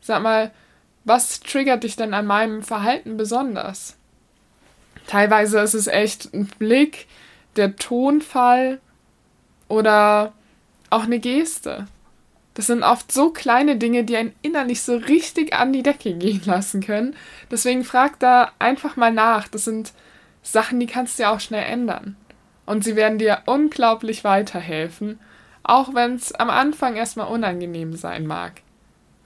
sag 0.00 0.22
mal, 0.22 0.50
was 1.04 1.40
triggert 1.40 1.84
dich 1.84 1.96
denn 1.96 2.14
an 2.14 2.26
meinem 2.26 2.62
Verhalten 2.62 3.16
besonders? 3.16 3.96
Teilweise 5.06 5.60
ist 5.60 5.74
es 5.74 5.86
echt 5.86 6.34
ein 6.34 6.46
Blick, 6.58 7.06
der 7.56 7.76
Tonfall 7.76 8.80
oder 9.68 10.32
auch 10.90 11.04
eine 11.04 11.18
Geste. 11.18 11.86
Das 12.54 12.66
sind 12.66 12.82
oft 12.82 13.12
so 13.12 13.30
kleine 13.30 13.76
Dinge, 13.76 14.04
die 14.04 14.16
einen 14.16 14.34
innerlich 14.42 14.82
so 14.82 14.96
richtig 14.96 15.54
an 15.54 15.72
die 15.72 15.82
Decke 15.82 16.14
gehen 16.14 16.42
lassen 16.44 16.82
können. 16.82 17.14
Deswegen 17.50 17.84
frag 17.84 18.18
da 18.18 18.52
einfach 18.58 18.96
mal 18.96 19.12
nach. 19.12 19.46
Das 19.48 19.64
sind 19.64 19.92
Sachen, 20.42 20.80
die 20.80 20.86
kannst 20.86 21.18
du 21.18 21.24
ja 21.24 21.32
auch 21.32 21.40
schnell 21.40 21.64
ändern 21.64 22.16
und 22.68 22.84
sie 22.84 22.96
werden 22.96 23.18
dir 23.18 23.42
unglaublich 23.46 24.24
weiterhelfen, 24.24 25.18
auch 25.62 25.94
wenn 25.94 26.16
es 26.16 26.32
am 26.34 26.50
Anfang 26.50 26.96
erstmal 26.96 27.28
unangenehm 27.28 27.96
sein 27.96 28.26
mag. 28.26 28.60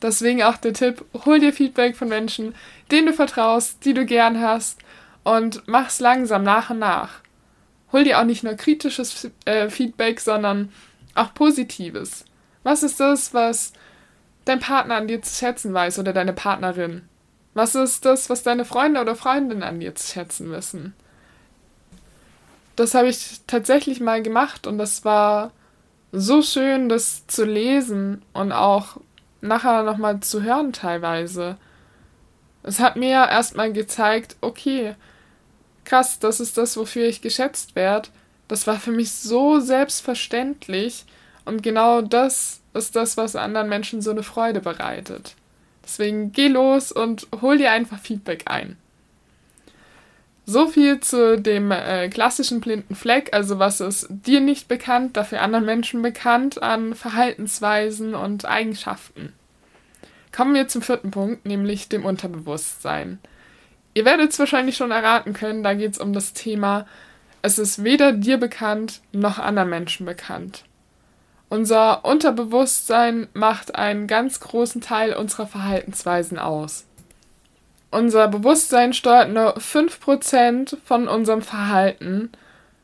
Deswegen 0.01 0.45
auch 0.45 0.57
der 0.57 0.75
Tipp, 0.75 1.05
hol 1.25 1.41
dir 1.41 1.53
Feedback 1.53 1.97
von 1.97 2.09
Menschen, 2.09 2.55
denen 2.91 3.09
du 3.09 3.13
vertraust, 3.13 3.85
die 3.85 3.95
du 3.95 4.07
gern 4.07 4.41
hast 4.41 4.79
und 5.25 5.63
mach's 5.67 5.99
langsam 5.99 6.45
nach 6.45 6.71
und 6.71 6.79
nach. 6.79 7.21
Hol 7.93 8.05
dir 8.05 8.21
auch 8.21 8.25
nicht 8.25 8.45
nur 8.45 8.55
kritisches 8.55 9.31
äh, 9.45 9.69
Feedback, 9.71 10.21
sondern 10.21 10.73
auch 11.15 11.35
positives. 11.35 12.25
Was 12.63 12.83
ist 12.83 13.01
das, 13.01 13.35
was 13.35 13.73
dein 14.45 14.61
Partner 14.61 14.97
an 14.97 15.09
dir 15.09 15.23
zu 15.23 15.35
schätzen 15.35 15.73
weiß 15.75 15.99
oder 15.99 16.13
deine 16.13 16.33
Partnerin? 16.33 17.03
Was 17.55 17.75
ist 17.75 18.05
das, 18.05 18.31
was 18.31 18.43
deine 18.43 18.65
Freunde 18.65 19.01
oder 19.01 19.15
Freundinnen 19.15 19.63
an 19.63 19.81
dir 19.81 19.95
zu 19.95 20.13
schätzen 20.13 20.51
wissen? 20.51 20.95
das 22.77 22.95
habe 22.95 23.09
ich 23.09 23.41
tatsächlich 23.47 24.01
mal 24.01 24.23
gemacht 24.23 24.67
und 24.67 24.79
das 24.79 25.05
war 25.05 25.53
so 26.11 26.43
schön, 26.43 26.89
das 26.89 27.27
zu 27.27 27.45
lesen 27.45 28.23
und 28.33 28.53
auch 28.53 28.99
nachher 29.41 29.83
nochmal 29.83 30.21
zu 30.21 30.43
hören 30.43 30.73
teilweise. 30.73 31.57
Es 32.63 32.81
hat 32.81 32.97
mir 32.97 33.29
erstmal 33.29 33.73
gezeigt, 33.73 34.37
okay, 34.41 34.95
krass, 35.85 36.19
das 36.19 36.41
ist 36.41 36.59
das, 36.59 36.77
wofür 36.77 37.07
ich 37.07 37.23
geschätzt 37.23 37.75
werde. 37.75 38.09
Das 38.53 38.67
war 38.67 38.79
für 38.79 38.91
mich 38.91 39.13
so 39.13 39.61
selbstverständlich 39.61 41.07
und 41.47 41.63
genau 41.63 42.03
das 42.03 42.61
ist 42.75 42.95
das, 42.97 43.17
was 43.17 43.35
anderen 43.35 43.71
Menschen 43.71 44.03
so 44.03 44.11
eine 44.11 44.23
Freude 44.23 44.61
bereitet. 44.61 45.37
Deswegen 45.83 46.33
geh 46.33 46.49
los 46.49 46.93
und 46.93 47.27
hol 47.41 47.57
dir 47.57 47.71
einfach 47.71 47.99
Feedback 47.99 48.43
ein. 48.51 48.77
So 50.45 50.69
viel 50.69 51.01
zu 51.01 51.41
dem 51.41 51.71
äh, 51.71 52.11
klassischen 52.11 52.61
blinden 52.61 52.95
Fleck, 52.95 53.33
also 53.33 53.59
was 53.59 53.81
ist 53.81 54.09
dir 54.11 54.43
nicht 54.43 54.69
bekannt, 54.69 55.17
dafür 55.17 55.41
anderen 55.41 55.65
Menschen 55.65 56.03
bekannt 56.03 56.63
an 56.63 56.95
Verhaltensweisen 56.95 58.15
und 58.15 58.45
Eigenschaften. 58.45 59.33
Kommen 60.31 60.55
wir 60.55 60.69
zum 60.69 60.83
vierten 60.83 61.11
Punkt, 61.11 61.47
nämlich 61.47 61.89
dem 61.89 62.05
Unterbewusstsein. 62.05 63.19
Ihr 63.95 64.05
werdet 64.05 64.33
es 64.33 64.39
wahrscheinlich 64.39 64.77
schon 64.77 64.91
erraten 64.91 65.33
können, 65.33 65.63
da 65.63 65.73
geht 65.73 65.93
es 65.93 65.99
um 65.99 66.13
das 66.13 66.35
Thema, 66.35 66.87
es 67.43 67.59
ist 67.59 67.85
weder 67.85 68.13
dir 68.13 68.39
bekannt 68.39 69.01
noch 69.13 69.39
anderen 69.39 69.71
Menschen 69.71 70.07
bekannt. 70.07 70.65
Unser 71.49 72.05
Unterbewusstsein 72.05 73.29
macht 73.35 73.75
einen 73.75 74.07
ganz 74.07 74.41
großen 74.41 74.81
Teil 74.81 75.15
unserer 75.15 75.47
Verhaltensweisen 75.47 76.39
aus. 76.39 76.87
Unser 77.91 78.29
Bewusstsein 78.29 78.95
steuert 78.95 79.31
nur 79.31 79.59
5% 79.59 80.79
von 80.83 81.09
unserem 81.09 81.43
Verhalten. 81.43 82.31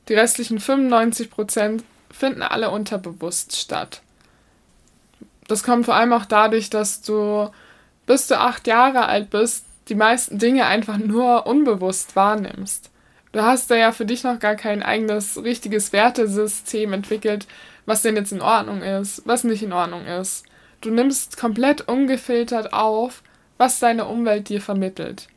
Die 0.09 0.15
restlichen 0.15 0.59
95% 0.59 1.83
finden 2.11 2.43
alle 2.43 2.71
unterbewusst 2.71 3.57
statt. 3.57 4.03
Das 5.47 5.63
kommt 5.63 5.87
vor 5.87 5.95
allem 5.95 6.13
auch 6.13 6.27
dadurch, 6.27 6.69
dass 6.69 7.01
du 7.01 7.49
bis 8.09 8.27
du 8.27 8.39
acht 8.39 8.67
Jahre 8.67 9.07
alt 9.07 9.31
bist, 9.31 9.67
die 9.89 9.95
meisten 9.95 10.39
Dinge 10.39 10.67
einfach 10.67 10.97
nur 10.97 11.47
unbewusst 11.47 12.17
wahrnimmst. 12.17 12.91
Du 13.33 13.43
hast 13.43 13.71
da 13.71 13.77
ja 13.77 13.93
für 13.93 14.07
dich 14.07 14.25
noch 14.25 14.39
gar 14.39 14.57
kein 14.57 14.83
eigenes 14.83 15.43
richtiges 15.43 15.93
Wertesystem 15.93 16.93
entwickelt, 16.93 17.47
was 17.85 18.03
denn 18.03 18.17
jetzt 18.17 18.33
in 18.33 18.41
Ordnung 18.41 18.83
ist, 18.83 19.23
was 19.27 19.45
nicht 19.45 19.63
in 19.63 19.73
Ordnung 19.73 20.07
ist. 20.07 20.45
Du 20.81 20.91
nimmst 20.91 21.37
komplett 21.37 21.89
ungefiltert 21.89 22.73
auf, 22.73 23.23
was 23.59 23.81
deine 23.81 24.07
Umwelt 24.07 24.49
dir 24.49 24.61
vermittelt. 24.61 25.29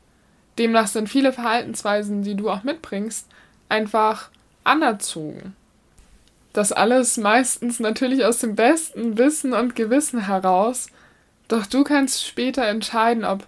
Demnach 0.58 0.88
sind 0.88 1.10
viele 1.10 1.34
Verhaltensweisen, 1.34 2.24
die 2.24 2.36
du 2.36 2.50
auch 2.50 2.64
mitbringst, 2.64 3.28
einfach 3.70 4.30
anerzogen. 4.64 5.56
Das 6.54 6.72
alles 6.72 7.18
meistens 7.18 7.80
natürlich 7.80 8.26
aus 8.26 8.40
dem 8.40 8.56
besten 8.56 9.18
Wissen 9.18 9.54
und 9.54 9.76
Gewissen 9.76 10.26
heraus, 10.28 10.88
doch 11.48 11.66
du 11.66 11.84
kannst 11.84 12.26
später 12.26 12.66
entscheiden, 12.68 13.26
ob 13.26 13.48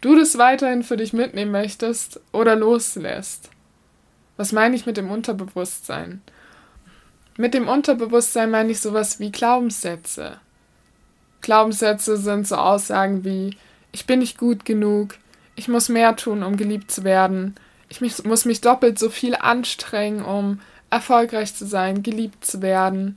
du 0.00 0.14
das 0.14 0.38
weiterhin 0.38 0.82
für 0.82 0.96
dich 0.96 1.12
mitnehmen 1.12 1.52
möchtest 1.52 2.20
oder 2.32 2.56
loslässt. 2.56 3.50
Was 4.38 4.52
meine 4.52 4.74
ich 4.74 4.86
mit 4.86 4.96
dem 4.96 5.10
Unterbewusstsein? 5.10 6.22
Mit 7.36 7.54
dem 7.54 7.68
Unterbewusstsein 7.68 8.50
meine 8.50 8.70
ich 8.70 8.80
sowas 8.80 9.20
wie 9.20 9.30
Glaubenssätze. 9.30 10.38
Glaubenssätze 11.42 12.16
sind 12.16 12.48
so 12.48 12.56
Aussagen 12.56 13.24
wie 13.24 13.56
ich 13.92 14.06
bin 14.06 14.20
nicht 14.20 14.38
gut 14.38 14.64
genug, 14.64 15.16
ich 15.56 15.66
muss 15.66 15.88
mehr 15.88 16.14
tun, 16.14 16.42
um 16.42 16.56
geliebt 16.56 16.90
zu 16.90 17.04
werden, 17.04 17.54
ich 17.88 18.00
muss 18.00 18.44
mich 18.44 18.60
doppelt 18.60 18.98
so 18.98 19.10
viel 19.10 19.34
anstrengen, 19.34 20.24
um 20.24 20.60
erfolgreich 20.90 21.54
zu 21.54 21.66
sein, 21.66 22.02
geliebt 22.02 22.44
zu 22.44 22.62
werden. 22.62 23.16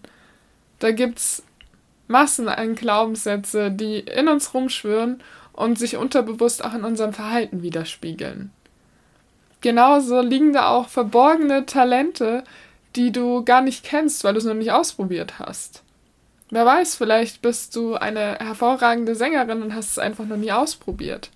Da 0.79 0.91
gibt's 0.91 1.43
Massen 2.07 2.47
an 2.47 2.75
Glaubenssätze, 2.75 3.69
die 3.69 3.99
in 3.99 4.27
uns 4.27 4.53
rumschwirren 4.53 5.21
und 5.53 5.77
sich 5.77 5.97
unterbewusst 5.97 6.63
auch 6.63 6.73
in 6.73 6.83
unserem 6.83 7.13
Verhalten 7.13 7.61
widerspiegeln. 7.61 8.51
Genauso 9.61 10.21
liegen 10.21 10.53
da 10.53 10.69
auch 10.69 10.89
verborgene 10.89 11.65
Talente, 11.65 12.43
die 12.95 13.11
du 13.11 13.45
gar 13.45 13.61
nicht 13.61 13.83
kennst, 13.83 14.23
weil 14.23 14.33
du 14.33 14.39
es 14.39 14.45
noch 14.45 14.55
nicht 14.55 14.71
ausprobiert 14.71 15.39
hast. 15.39 15.83
Wer 16.49 16.65
weiß, 16.65 16.95
vielleicht 16.95 17.41
bist 17.41 17.75
du 17.75 17.95
eine 17.95 18.37
hervorragende 18.39 19.15
Sängerin 19.15 19.61
und 19.61 19.73
hast 19.73 19.91
es 19.91 19.99
einfach 19.99 20.25
noch 20.25 20.35
nie 20.35 20.51
ausprobiert. 20.51 21.29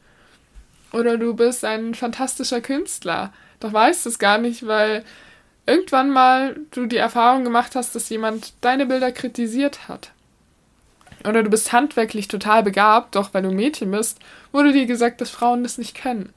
Oder 0.92 1.18
du 1.18 1.34
bist 1.34 1.64
ein 1.64 1.94
fantastischer 1.94 2.62
Künstler, 2.62 3.32
doch 3.60 3.72
weißt 3.72 4.06
es 4.08 4.20
gar 4.20 4.38
nicht, 4.38 4.68
weil 4.68 5.06
irgendwann 5.66 6.10
mal 6.10 6.60
du 6.72 6.86
die 6.86 6.98
Erfahrung 6.98 7.44
gemacht 7.44 7.76
hast, 7.76 7.96
dass 7.96 8.10
jemand 8.10 8.54
deine 8.62 8.86
Bilder 8.86 9.12
kritisiert 9.12 9.88
hat. 9.88 10.12
Oder 11.28 11.44
du 11.44 11.50
bist 11.50 11.72
handwerklich 11.72 12.28
total 12.28 12.64
begabt, 12.64 13.16
doch 13.16 13.34
weil 13.34 13.44
du 13.44 13.52
Mädchen 13.52 13.92
bist, 13.92 14.20
wurde 14.52 14.74
dir 14.74 14.86
gesagt, 14.86 15.22
dass 15.22 15.30
Frauen 15.30 15.64
das 15.64 15.78
nicht 15.78 15.96
können. 15.96 16.34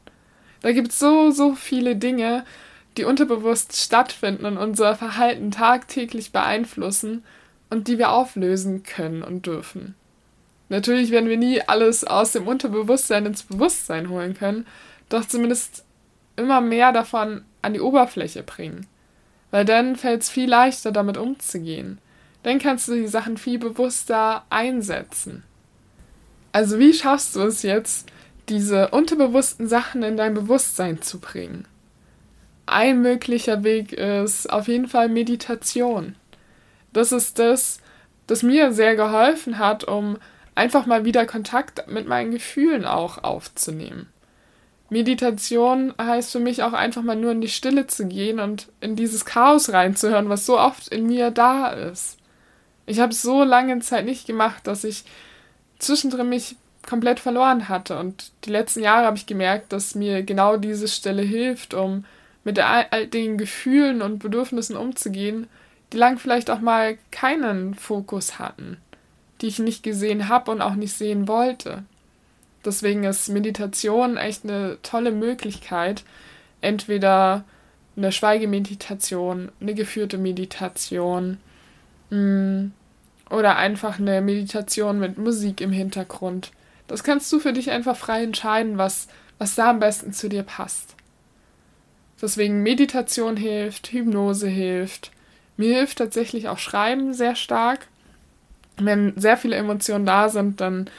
Da 0.61 0.73
gibt 0.73 0.91
es 0.91 0.99
so, 0.99 1.31
so 1.31 1.55
viele 1.55 1.97
Dinge, 1.97 2.45
die 2.97 3.05
unterbewusst 3.05 3.77
stattfinden 3.77 4.45
und 4.45 4.59
unser 4.59 4.97
Verhalten 4.97 5.51
tagtäglich 5.51 6.33
beeinflussen 6.33 7.23
und 7.71 7.89
die 7.89 7.99
wir 7.99 8.11
auflösen 8.11 8.83
können 8.83 9.23
und 9.23 9.47
dürfen. 9.47 9.95
Natürlich 10.69 11.11
werden 11.11 11.29
wir 11.29 11.39
nie 11.39 11.63
alles 11.63 12.05
aus 12.05 12.33
dem 12.33 12.47
Unterbewusstsein 12.47 13.27
ins 13.27 13.45
Bewusstsein 13.45 14.09
holen 14.09 14.35
können, 14.35 14.67
doch 15.09 15.25
zumindest 15.25 15.85
immer 16.37 16.61
mehr 16.61 16.93
davon 16.93 17.43
an 17.63 17.73
die 17.73 17.81
Oberfläche 17.81 18.43
bringen. 18.43 18.87
Weil 19.51 19.65
dann 19.65 19.97
fällt 19.97 20.23
es 20.23 20.29
viel 20.29 20.49
leichter, 20.49 20.93
damit 20.93 21.17
umzugehen. 21.17 21.99
Dann 22.43 22.59
kannst 22.59 22.89
du 22.89 22.95
die 22.95 23.09
Sachen 23.09 23.39
viel 23.39 23.59
bewusster 23.59 24.45
einsetzen. 24.51 25.43
Also 26.53 26.79
wie 26.79 26.93
schaffst 26.93 27.37
du 27.37 27.43
es 27.43 27.63
jetzt, 27.63 28.11
diese 28.49 28.89
unterbewussten 28.89 29.69
Sachen 29.69 30.03
in 30.03 30.17
dein 30.17 30.35
Bewusstsein 30.35 31.03
zu 31.03 31.21
bringen. 31.21 31.67
Ein 32.67 33.01
möglicher 33.01 33.65
Weg 33.65 33.93
ist 33.93 34.51
auf 34.51 34.69
jeden 34.69 34.89
Fall 34.89 35.09
Meditation. 35.09 36.17
Das 36.93 37.13
ist 37.13 37.39
das, 37.39 37.81
das 38.27 38.43
mir 38.43 38.73
sehr 38.73 38.97
geholfen 38.97 39.59
hat, 39.59 39.85
um 39.85 40.19
einfach 40.55 40.87
mal 40.87 41.05
wieder 41.05 41.25
Kontakt 41.25 41.89
mit 41.89 42.07
meinen 42.07 42.31
Gefühlen 42.31 42.85
auch 42.85 43.23
aufzunehmen. 43.25 44.09
Meditation 44.91 45.95
heißt 46.01 46.33
für 46.33 46.41
mich 46.41 46.63
auch 46.63 46.73
einfach 46.73 47.03
mal 47.03 47.17
nur 47.17 47.33
in 47.33 47.41
die 47.41 47.49
Stille 47.49 47.87
zu 47.87 48.07
gehen 48.07 48.41
und 48.41 48.69
in 48.81 48.97
dieses 48.97 49.25
Chaos 49.25 49.73
reinzuhören, 49.73 50.29
was 50.29 50.47
so 50.47 50.59
oft 50.59 50.89
in 50.89 51.07
mir 51.07 51.31
da 51.31 51.69
ist. 51.69 52.19
Ich 52.87 53.01
habe 53.01 53.13
so 53.13 53.45
lange 53.45 53.79
Zeit 53.81 54.07
nicht 54.07 54.27
gemacht, 54.27 54.67
dass 54.67 54.85
ich 54.85 55.05
zwischendrin 55.79 56.31
mich 56.31 56.57
komplett 56.89 57.21
verloren 57.21 57.69
hatte. 57.69 57.99
Und 57.99 58.33
die 58.45 58.51
letzten 58.51 58.83
Jahre 58.83 59.07
habe 59.07 59.17
ich 59.17 59.27
gemerkt, 59.27 59.73
dass 59.73 59.95
mir 59.95 60.23
genau 60.23 60.57
diese 60.57 60.89
Stelle 60.89 61.23
hilft, 61.23 61.75
um 61.75 62.05
mit 62.45 62.59
all 62.59 63.07
den 63.09 63.37
Gefühlen 63.37 64.01
und 64.01 64.21
Bedürfnissen 64.21 64.77
umzugehen, 64.77 65.49
die 65.93 65.99
lang 65.99 66.19
vielleicht 66.19 66.51
auch 66.51 66.61
mal 66.61 66.97
keinen 67.11 67.75
Fokus 67.75 68.39
hatten, 68.39 68.79
die 69.41 69.49
ich 69.49 69.59
nicht 69.59 69.83
gesehen 69.83 70.29
habe 70.31 70.51
und 70.51 70.63
auch 70.63 70.75
nicht 70.75 70.95
sehen 70.95 71.29
wollte. 71.29 71.85
Deswegen 72.65 73.05
ist 73.05 73.29
Meditation 73.29 74.17
echt 74.17 74.45
eine 74.45 74.79
tolle 74.83 75.13
Möglichkeit, 75.13 76.05
entweder 76.63 77.45
eine 77.97 78.13
Schweigemeditation, 78.13 79.51
eine 79.61 79.75
geführte 79.75 80.17
Meditation 80.17 81.39
mh, 82.11 82.19
mm, 82.19 82.73
oder 83.31 83.57
einfach 83.57 83.99
eine 83.99 84.23
Meditation 84.23 84.99
mit 85.01 85.19
Musik 85.19 85.61
im 85.61 85.73
Hintergrund. 85.73 86.51
Das 86.89 87.05
kannst 87.05 87.33
du 87.33 87.39
für 87.39 87.53
dich 87.53 87.71
einfach 87.71 87.97
frei 87.97 88.25
entscheiden, 88.25 88.79
was, 88.79 89.07
was 89.39 89.55
da 89.55 89.71
am 89.71 89.79
besten 89.79 90.13
zu 90.13 90.29
dir 90.29 90.43
passt. 90.43 90.97
Deswegen 92.21 92.63
Meditation 92.63 93.37
hilft, 93.37 93.93
Hypnose 93.93 94.49
hilft. 94.49 95.13
Mir 95.57 95.77
hilft 95.77 95.99
tatsächlich 95.99 96.49
auch 96.49 96.59
Schreiben 96.59 97.15
sehr 97.15 97.37
stark. 97.37 97.87
Wenn 98.77 99.13
sehr 99.17 99.37
viele 99.37 99.57
Emotionen 99.57 100.07
da 100.07 100.29
sind, 100.29 100.61
dann 100.61 100.91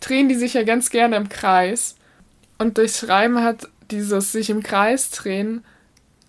drehen 0.00 0.28
die 0.28 0.34
sich 0.34 0.54
ja 0.54 0.64
ganz 0.64 0.90
gerne 0.90 1.16
im 1.16 1.28
Kreis. 1.28 1.96
Und 2.58 2.78
durch 2.78 2.96
Schreiben 2.96 3.42
hat 3.42 3.68
dieses 3.90 4.32
sich 4.32 4.50
im 4.50 4.62
Kreis 4.62 5.10
drehen 5.10 5.64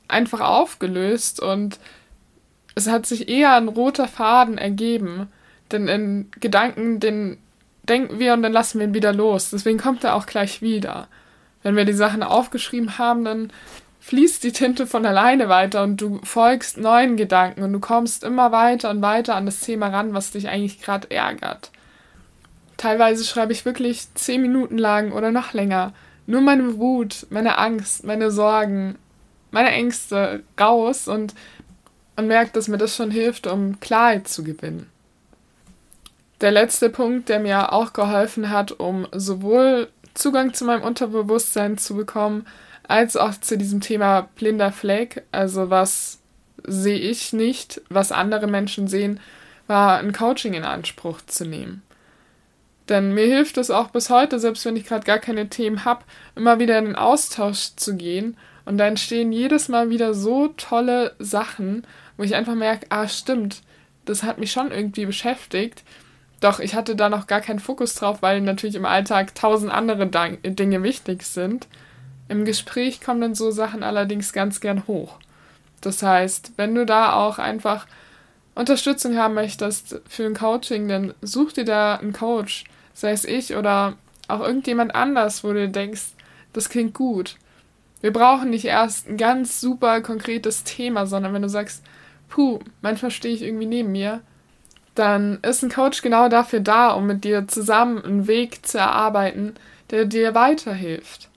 einfach 0.07 0.41
aufgelöst 0.41 1.39
und 1.39 1.79
es 2.75 2.87
hat 2.87 3.05
sich 3.05 3.29
eher 3.29 3.55
ein 3.55 3.69
roter 3.69 4.07
Faden 4.07 4.57
ergeben. 4.57 5.27
Denn 5.71 5.87
in 5.87 6.29
Gedanken, 6.39 6.99
den 6.99 7.37
denken 7.89 8.19
wir 8.19 8.33
und 8.33 8.41
dann 8.41 8.53
lassen 8.53 8.79
wir 8.79 8.87
ihn 8.87 8.93
wieder 8.93 9.13
los. 9.13 9.49
Deswegen 9.49 9.79
kommt 9.79 10.03
er 10.03 10.15
auch 10.15 10.25
gleich 10.25 10.61
wieder. 10.61 11.07
Wenn 11.63 11.75
wir 11.75 11.85
die 11.85 11.93
Sachen 11.93 12.23
aufgeschrieben 12.23 12.97
haben, 12.97 13.25
dann 13.25 13.51
fließt 13.99 14.43
die 14.43 14.51
Tinte 14.51 14.85
von 14.85 15.05
alleine 15.05 15.49
weiter 15.49 15.83
und 15.83 15.99
du 15.99 16.19
folgst 16.23 16.77
neuen 16.77 17.17
Gedanken 17.17 17.63
und 17.63 17.73
du 17.73 17.79
kommst 17.79 18.23
immer 18.23 18.51
weiter 18.51 18.91
und 18.91 19.01
weiter 19.01 19.35
an 19.35 19.45
das 19.47 19.61
Thema 19.61 19.87
ran, 19.87 20.13
was 20.13 20.31
dich 20.31 20.47
eigentlich 20.47 20.81
gerade 20.81 21.09
ärgert. 21.09 21.71
Teilweise 22.77 23.23
schreibe 23.23 23.53
ich 23.53 23.65
wirklich 23.65 24.13
zehn 24.13 24.41
Minuten 24.41 24.77
lang 24.77 25.11
oder 25.11 25.31
noch 25.31 25.53
länger 25.53 25.93
nur 26.27 26.41
meine 26.41 26.77
Wut, 26.77 27.27
meine 27.29 27.57
Angst, 27.57 28.03
meine 28.03 28.31
Sorgen, 28.31 28.97
meine 29.51 29.69
Ängste 29.69 30.43
raus 30.59 31.07
und, 31.07 31.35
und 32.15 32.27
merke, 32.27 32.51
dass 32.53 32.67
mir 32.67 32.77
das 32.77 32.95
schon 32.95 33.11
hilft, 33.11 33.47
um 33.47 33.79
Klarheit 33.79 34.27
zu 34.27 34.43
gewinnen. 34.43 34.89
Der 36.41 36.51
letzte 36.51 36.89
Punkt, 36.89 37.29
der 37.29 37.39
mir 37.39 37.71
auch 37.71 37.93
geholfen 37.93 38.49
hat, 38.49 38.73
um 38.73 39.07
sowohl 39.11 39.87
Zugang 40.13 40.53
zu 40.53 40.65
meinem 40.65 40.83
Unterbewusstsein 40.83 41.77
zu 41.77 41.95
bekommen, 41.95 42.45
als 42.87 43.17
auch 43.17 43.35
zu 43.39 43.57
diesem 43.57 43.81
Thema 43.81 44.29
blinder 44.35 44.71
Fleck, 44.71 45.23
also 45.31 45.69
was 45.69 46.19
sehe 46.63 46.97
ich 46.97 47.33
nicht, 47.33 47.81
was 47.89 48.11
andere 48.11 48.47
Menschen 48.47 48.87
sehen, 48.87 49.19
war 49.67 49.99
ein 49.99 50.13
Coaching 50.13 50.53
in 50.53 50.63
Anspruch 50.63 51.21
zu 51.25 51.45
nehmen. 51.45 51.81
Denn 52.89 53.13
mir 53.13 53.25
hilft 53.25 53.57
es 53.57 53.71
auch 53.71 53.89
bis 53.89 54.09
heute, 54.09 54.39
selbst 54.39 54.65
wenn 54.65 54.75
ich 54.75 54.85
gerade 54.85 55.05
gar 55.05 55.19
keine 55.19 55.49
Themen 55.49 55.85
habe, 55.85 56.03
immer 56.35 56.59
wieder 56.59 56.77
in 56.77 56.85
den 56.85 56.95
Austausch 56.95 57.75
zu 57.75 57.95
gehen. 57.95 58.37
Und 58.63 58.77
da 58.77 58.85
entstehen 58.85 59.31
jedes 59.31 59.69
Mal 59.69 59.89
wieder 59.89 60.13
so 60.13 60.49
tolle 60.49 61.15
Sachen, 61.17 61.85
wo 62.17 62.23
ich 62.23 62.35
einfach 62.35 62.55
merke, 62.55 62.85
ah 62.89 63.07
stimmt, 63.07 63.61
das 64.05 64.23
hat 64.23 64.37
mich 64.37 64.51
schon 64.51 64.71
irgendwie 64.71 65.05
beschäftigt. 65.07 65.83
Doch 66.45 66.59
ich 66.59 66.75
hatte 66.75 66.95
da 66.95 67.09
noch 67.09 67.25
gar 67.25 67.41
keinen 67.41 67.57
Fokus 67.57 67.95
drauf, 67.95 68.21
weil 68.21 68.39
natürlich 68.39 68.75
im 68.75 68.85
Alltag 68.85 69.33
tausend 69.33 69.71
andere 69.71 70.05
Dinge 70.43 70.83
wichtig 70.83 71.23
sind. 71.23 71.67
Im 72.29 72.45
Gespräch 72.45 73.01
kommen 73.01 73.19
dann 73.19 73.33
so 73.33 73.49
Sachen 73.49 73.81
allerdings 73.81 74.31
ganz 74.31 74.61
gern 74.61 74.85
hoch. 74.85 75.17
Das 75.81 76.03
heißt, 76.03 76.51
wenn 76.55 76.75
du 76.75 76.85
da 76.85 77.13
auch 77.13 77.39
einfach 77.39 77.87
Unterstützung 78.53 79.17
haben 79.17 79.33
möchtest 79.33 79.99
für 80.07 80.27
ein 80.27 80.35
Coaching, 80.35 80.87
dann 80.87 81.15
such 81.23 81.53
dir 81.53 81.65
da 81.65 81.95
einen 81.95 82.13
Coach, 82.13 82.65
sei 82.93 83.09
es 83.09 83.25
ich 83.25 83.55
oder 83.55 83.95
auch 84.27 84.41
irgendjemand 84.41 84.93
anders, 84.93 85.43
wo 85.43 85.51
du 85.51 85.67
denkst, 85.67 86.09
das 86.53 86.69
klingt 86.69 86.93
gut. 86.93 87.37
Wir 88.01 88.13
brauchen 88.13 88.51
nicht 88.51 88.65
erst 88.65 89.09
ein 89.09 89.17
ganz 89.17 89.59
super 89.61 89.99
konkretes 90.01 90.63
Thema, 90.63 91.07
sondern 91.07 91.33
wenn 91.33 91.41
du 91.41 91.49
sagst, 91.49 91.83
puh, 92.29 92.59
manchmal 92.83 93.09
stehe 93.09 93.33
ich 93.33 93.41
irgendwie 93.41 93.65
neben 93.65 93.91
mir, 93.91 94.21
dann 94.95 95.39
ist 95.41 95.61
ein 95.61 95.69
Coach 95.69 96.01
genau 96.01 96.29
dafür 96.29 96.61
da, 96.61 96.91
um 96.91 97.05
mit 97.05 97.23
dir 97.23 97.47
zusammen 97.47 98.03
einen 98.03 98.27
Weg 98.27 98.65
zu 98.65 98.77
erarbeiten, 98.77 99.55
der 99.91 100.05
dir 100.05 100.33
weiterhilft, 100.33 101.29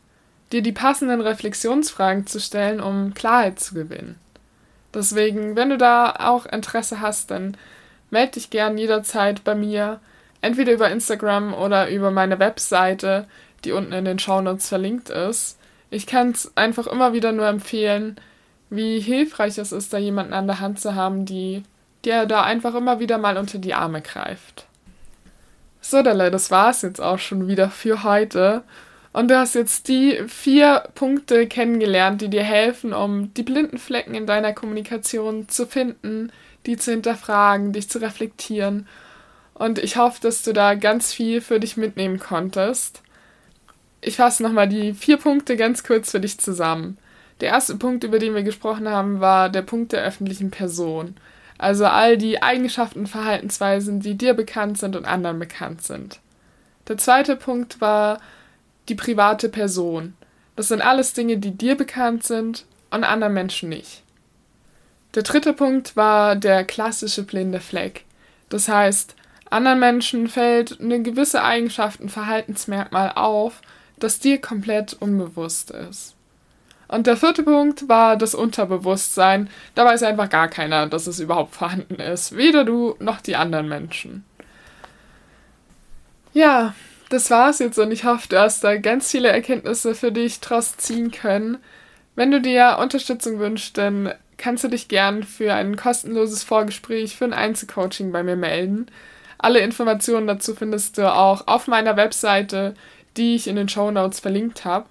dir 0.53 0.63
die 0.63 0.73
passenden 0.73 1.21
Reflexionsfragen 1.21 2.27
zu 2.27 2.41
stellen, 2.41 2.81
um 2.81 3.15
Klarheit 3.15 3.61
zu 3.61 3.75
gewinnen. 3.75 4.17
Deswegen, 4.95 5.57
wenn 5.57 5.71
du 5.71 5.77
da 5.77 6.15
auch 6.19 6.47
Interesse 6.47 7.01
hast, 7.01 7.31
dann 7.31 7.57
melde 8.11 8.33
dich 8.33 8.51
gern 8.51 8.79
jederzeit 8.79 9.45
bei 9.45 9.55
mir, 9.55 10.01
entweder 10.41 10.73
über 10.73 10.91
Instagram 10.91 11.53
oder 11.53 11.91
über 11.91 12.11
meine 12.11 12.39
Webseite, 12.39 13.27
die 13.65 13.73
unten 13.73 13.93
in 13.93 14.05
den 14.05 14.19
Shownotes 14.19 14.69
verlinkt 14.69 15.11
ist. 15.11 15.59
Ich 15.91 16.07
kann 16.07 16.31
es 16.31 16.57
einfach 16.57 16.87
immer 16.87 17.13
wieder 17.13 17.33
nur 17.33 17.47
empfehlen, 17.47 18.17
wie 18.71 19.01
hilfreich 19.01 19.59
es 19.59 19.73
ist, 19.73 19.93
da 19.93 19.99
jemanden 19.99 20.33
an 20.33 20.47
der 20.47 20.61
Hand 20.61 20.81
zu 20.81 20.95
haben, 20.95 21.25
die 21.25 21.65
der 22.05 22.27
da 22.27 22.43
einfach 22.43 22.75
immer 22.75 23.01
wieder 23.01 23.19
mal 23.19 23.37
unter 23.37 23.59
die 23.59 23.75
Arme 23.75 24.03
greift. 24.03 24.67
So, 25.81 26.03
Delle, 26.03 26.31
das 26.31 26.51
war's 26.51 26.83
jetzt 26.83 27.01
auch 27.01 27.19
schon 27.19 27.49
wieder 27.49 27.71
für 27.71 28.03
heute. 28.03 28.63
Und 29.13 29.31
du 29.31 29.39
hast 29.39 29.55
jetzt 29.55 29.89
die 29.89 30.23
vier 30.29 30.85
Punkte 30.95 31.47
kennengelernt, 31.47 32.21
die 32.21 32.29
dir 32.29 32.43
helfen, 32.43 32.93
um 32.93 33.33
die 33.35 33.43
blinden 33.43 33.79
Flecken 33.79 34.15
in 34.15 34.27
deiner 34.27 34.53
Kommunikation 34.53 35.49
zu 35.49 35.67
finden, 35.67 36.31
die 36.67 36.77
zu 36.77 36.91
hinterfragen, 36.91 37.73
dich 37.73 37.89
zu 37.89 38.01
reflektieren. 38.01 38.87
Und 39.55 39.79
ich 39.79 39.97
hoffe, 39.97 40.21
dass 40.21 40.43
du 40.43 40.53
da 40.53 40.75
ganz 40.75 41.13
viel 41.13 41.41
für 41.41 41.59
dich 41.59 41.77
mitnehmen 41.77 42.19
konntest. 42.19 43.03
Ich 44.01 44.17
fasse 44.17 44.43
nochmal 44.43 44.69
die 44.69 44.95
vier 44.95 45.17
Punkte 45.17 45.57
ganz 45.57 45.83
kurz 45.83 46.13
für 46.13 46.21
dich 46.21 46.39
zusammen. 46.39 46.99
Der 47.41 47.49
erste 47.49 47.77
Punkt, 47.77 48.05
über 48.05 48.19
den 48.19 48.35
wir 48.35 48.43
gesprochen 48.43 48.89
haben, 48.89 49.21
war 49.21 49.49
der 49.49 49.63
Punkt 49.63 49.93
der 49.93 50.05
öffentlichen 50.05 50.51
Person. 50.51 51.17
Also 51.59 51.87
all 51.87 52.17
die 52.17 52.41
Eigenschaften, 52.41 53.07
Verhaltensweisen, 53.07 54.01
die 54.01 54.17
dir 54.17 54.35
bekannt 54.35 54.79
sind 54.79 54.95
und 54.95 55.05
anderen 55.05 55.39
bekannt 55.41 55.83
sind. 55.83 56.21
Der 56.87 56.97
zweite 56.97 57.37
Punkt 57.37 57.81
war 57.81 58.21
die 58.89 58.95
private 58.95 59.49
Person. 59.49 60.15
Das 60.57 60.69
sind 60.69 60.81
alles 60.81 61.13
Dinge, 61.13 61.39
die 61.39 61.51
dir 61.51 61.77
bekannt 61.77 62.25
sind 62.25 62.65
und 62.91 63.05
anderen 63.05 63.35
Menschen 63.35 63.69
nicht. 63.69 64.03
Der 65.15 65.23
dritte 65.23 65.53
Punkt 65.53 65.97
war 65.97 66.37
der 66.37 66.65
klassische 66.65 67.25
blinde 67.25 67.61
Fleck. 67.61 68.05
Das 68.49 68.69
heißt, 68.69 69.15
anderen 69.51 69.81
Menschen 69.81 70.29
fällt 70.29 70.81
eine 70.81 71.03
gewisse 71.03 71.43
Eigenschaft, 71.43 72.01
ein 72.01 72.09
Verhaltensmerkmal 72.09 73.13
auf, 73.15 73.61
das 73.99 74.21
dir 74.21 74.41
komplett 74.41 74.95
unbewusst 74.95 75.71
ist. 75.71 76.15
Und 76.89 77.07
der 77.07 77.17
vierte 77.17 77.43
Punkt 77.43 77.89
war 77.89 78.17
das 78.17 78.35
Unterbewusstsein. 78.35 79.51
Da 79.75 79.85
weiß 79.85 80.03
einfach 80.03 80.31
gar 80.31 80.49
keiner, 80.49 80.87
dass 80.87 81.07
es 81.07 81.21
überhaupt 81.21 81.55
vorhanden 81.55 81.97
ist. 81.97 82.35
Weder 82.35 82.65
du 82.65 82.97
noch 82.99 83.21
die 83.21 83.37
anderen 83.37 83.69
Menschen. 83.69 84.25
Ja, 86.33 86.75
das 87.11 87.31
war's 87.31 87.59
jetzt 87.59 87.79
und 87.79 87.91
ich 87.91 88.05
hoffe, 88.05 88.29
du 88.29 88.39
hast 88.39 88.65
da 88.65 88.77
ganz 88.77 89.11
viele 89.11 89.29
Erkenntnisse 89.29 89.95
für 89.95 90.13
dich 90.13 90.41
draus 90.41 90.77
ziehen 90.77 91.11
können. 91.11 91.59
Wenn 92.17 92.31
du 92.31 92.41
dir 92.41 92.79
Unterstützung 92.81 93.39
wünschst, 93.39 93.79
dann 93.79 94.13
kannst 94.37 94.65
du 94.65 94.69
dich 94.69 94.89
gern 94.89 95.23
für 95.23 95.53
ein 95.55 95.77
kostenloses 95.77 96.43
Vorgespräch 96.43 97.17
für 97.17 97.25
ein 97.25 97.33
Einzelcoaching 97.33 98.13
bei 98.13 98.23
mir 98.23 98.37
melden. 98.37 98.87
Alle 99.39 99.61
Informationen 99.61 100.27
dazu 100.27 100.55
findest 100.55 100.99
du 100.99 101.13
auch 101.13 101.47
auf 101.47 101.67
meiner 101.67 101.97
Webseite, 101.97 102.75
die 103.17 103.35
ich 103.35 103.47
in 103.47 103.57
den 103.57 103.69
Show 103.69 103.91
Notes 103.91 104.21
verlinkt 104.21 104.65
habe. 104.65 104.87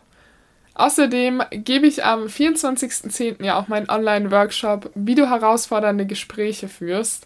Außerdem 0.78 1.42
gebe 1.50 1.88
ich 1.88 2.06
am 2.06 2.28
24.10. 2.28 3.44
ja 3.44 3.58
auch 3.58 3.68
meinen 3.68 3.90
Online-Workshop, 3.90 4.92
wie 4.94 5.16
du 5.16 5.28
herausfordernde 5.28 6.06
Gespräche 6.06 6.68
führst. 6.68 7.26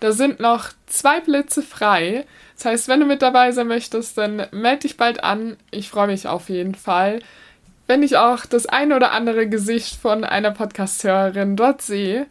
Da 0.00 0.12
sind 0.12 0.40
noch 0.40 0.68
zwei 0.86 1.20
Plätze 1.20 1.62
frei. 1.62 2.26
Das 2.54 2.66
heißt, 2.66 2.88
wenn 2.88 3.00
du 3.00 3.06
mit 3.06 3.22
dabei 3.22 3.50
sein 3.52 3.66
möchtest, 3.66 4.18
dann 4.18 4.46
melde 4.50 4.80
dich 4.80 4.98
bald 4.98 5.24
an. 5.24 5.56
Ich 5.70 5.88
freue 5.88 6.08
mich 6.08 6.28
auf 6.28 6.50
jeden 6.50 6.74
Fall, 6.74 7.20
wenn 7.86 8.02
ich 8.02 8.18
auch 8.18 8.44
das 8.44 8.66
ein 8.66 8.92
oder 8.92 9.12
andere 9.12 9.48
Gesicht 9.48 9.96
von 9.96 10.22
einer 10.22 10.50
Podcast-Hörerin 10.50 11.56
dort 11.56 11.80
sehe. 11.80 12.26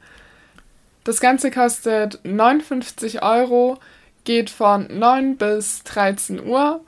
Das 1.03 1.19
Ganze 1.21 1.49
kostet 1.49 2.19
59 2.23 3.23
Euro, 3.23 3.79
geht 4.25 4.51
von 4.51 4.85
9 4.95 5.37
bis 5.37 5.81
13 5.85 6.45
Uhr 6.45 6.81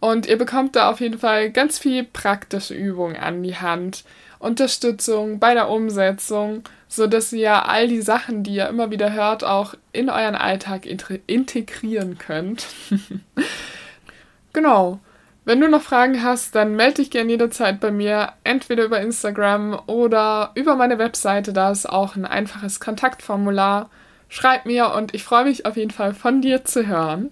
und 0.00 0.26
ihr 0.26 0.38
bekommt 0.38 0.76
da 0.76 0.90
auf 0.90 1.00
jeden 1.00 1.18
Fall 1.18 1.50
ganz 1.50 1.78
viel 1.78 2.04
praktische 2.04 2.74
Übungen 2.74 3.16
an 3.16 3.42
die 3.42 3.56
Hand, 3.56 4.04
Unterstützung 4.38 5.38
bei 5.38 5.52
der 5.52 5.68
Umsetzung, 5.68 6.64
sodass 6.88 7.32
ihr 7.32 7.68
all 7.68 7.86
die 7.86 8.00
Sachen, 8.00 8.42
die 8.42 8.54
ihr 8.54 8.68
immer 8.68 8.90
wieder 8.90 9.12
hört, 9.12 9.44
auch 9.44 9.74
in 9.92 10.08
euren 10.08 10.34
Alltag 10.34 10.86
integrieren 10.86 12.18
könnt. 12.18 12.66
genau. 14.52 14.98
Wenn 15.44 15.60
du 15.60 15.68
noch 15.68 15.82
Fragen 15.82 16.22
hast, 16.22 16.54
dann 16.54 16.76
melde 16.76 16.96
dich 16.96 17.10
gerne 17.10 17.30
jederzeit 17.30 17.80
bei 17.80 17.90
mir, 17.90 18.34
entweder 18.44 18.84
über 18.84 19.00
Instagram 19.00 19.80
oder 19.86 20.52
über 20.54 20.76
meine 20.76 20.98
Webseite. 20.98 21.52
Da 21.52 21.70
ist 21.70 21.88
auch 21.88 22.14
ein 22.14 22.26
einfaches 22.26 22.78
Kontaktformular. 22.78 23.90
Schreib 24.28 24.64
mir 24.64 24.92
und 24.94 25.14
ich 25.14 25.24
freue 25.24 25.44
mich 25.44 25.66
auf 25.66 25.76
jeden 25.76 25.90
Fall 25.90 26.14
von 26.14 26.40
dir 26.40 26.64
zu 26.64 26.86
hören. 26.86 27.30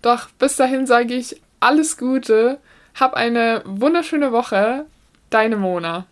Doch 0.00 0.28
bis 0.38 0.56
dahin 0.56 0.86
sage 0.86 1.14
ich 1.14 1.40
alles 1.62 1.96
Gute, 1.96 2.58
hab 2.98 3.14
eine 3.14 3.62
wunderschöne 3.64 4.32
Woche, 4.32 4.86
deine 5.30 5.56
Mona. 5.56 6.06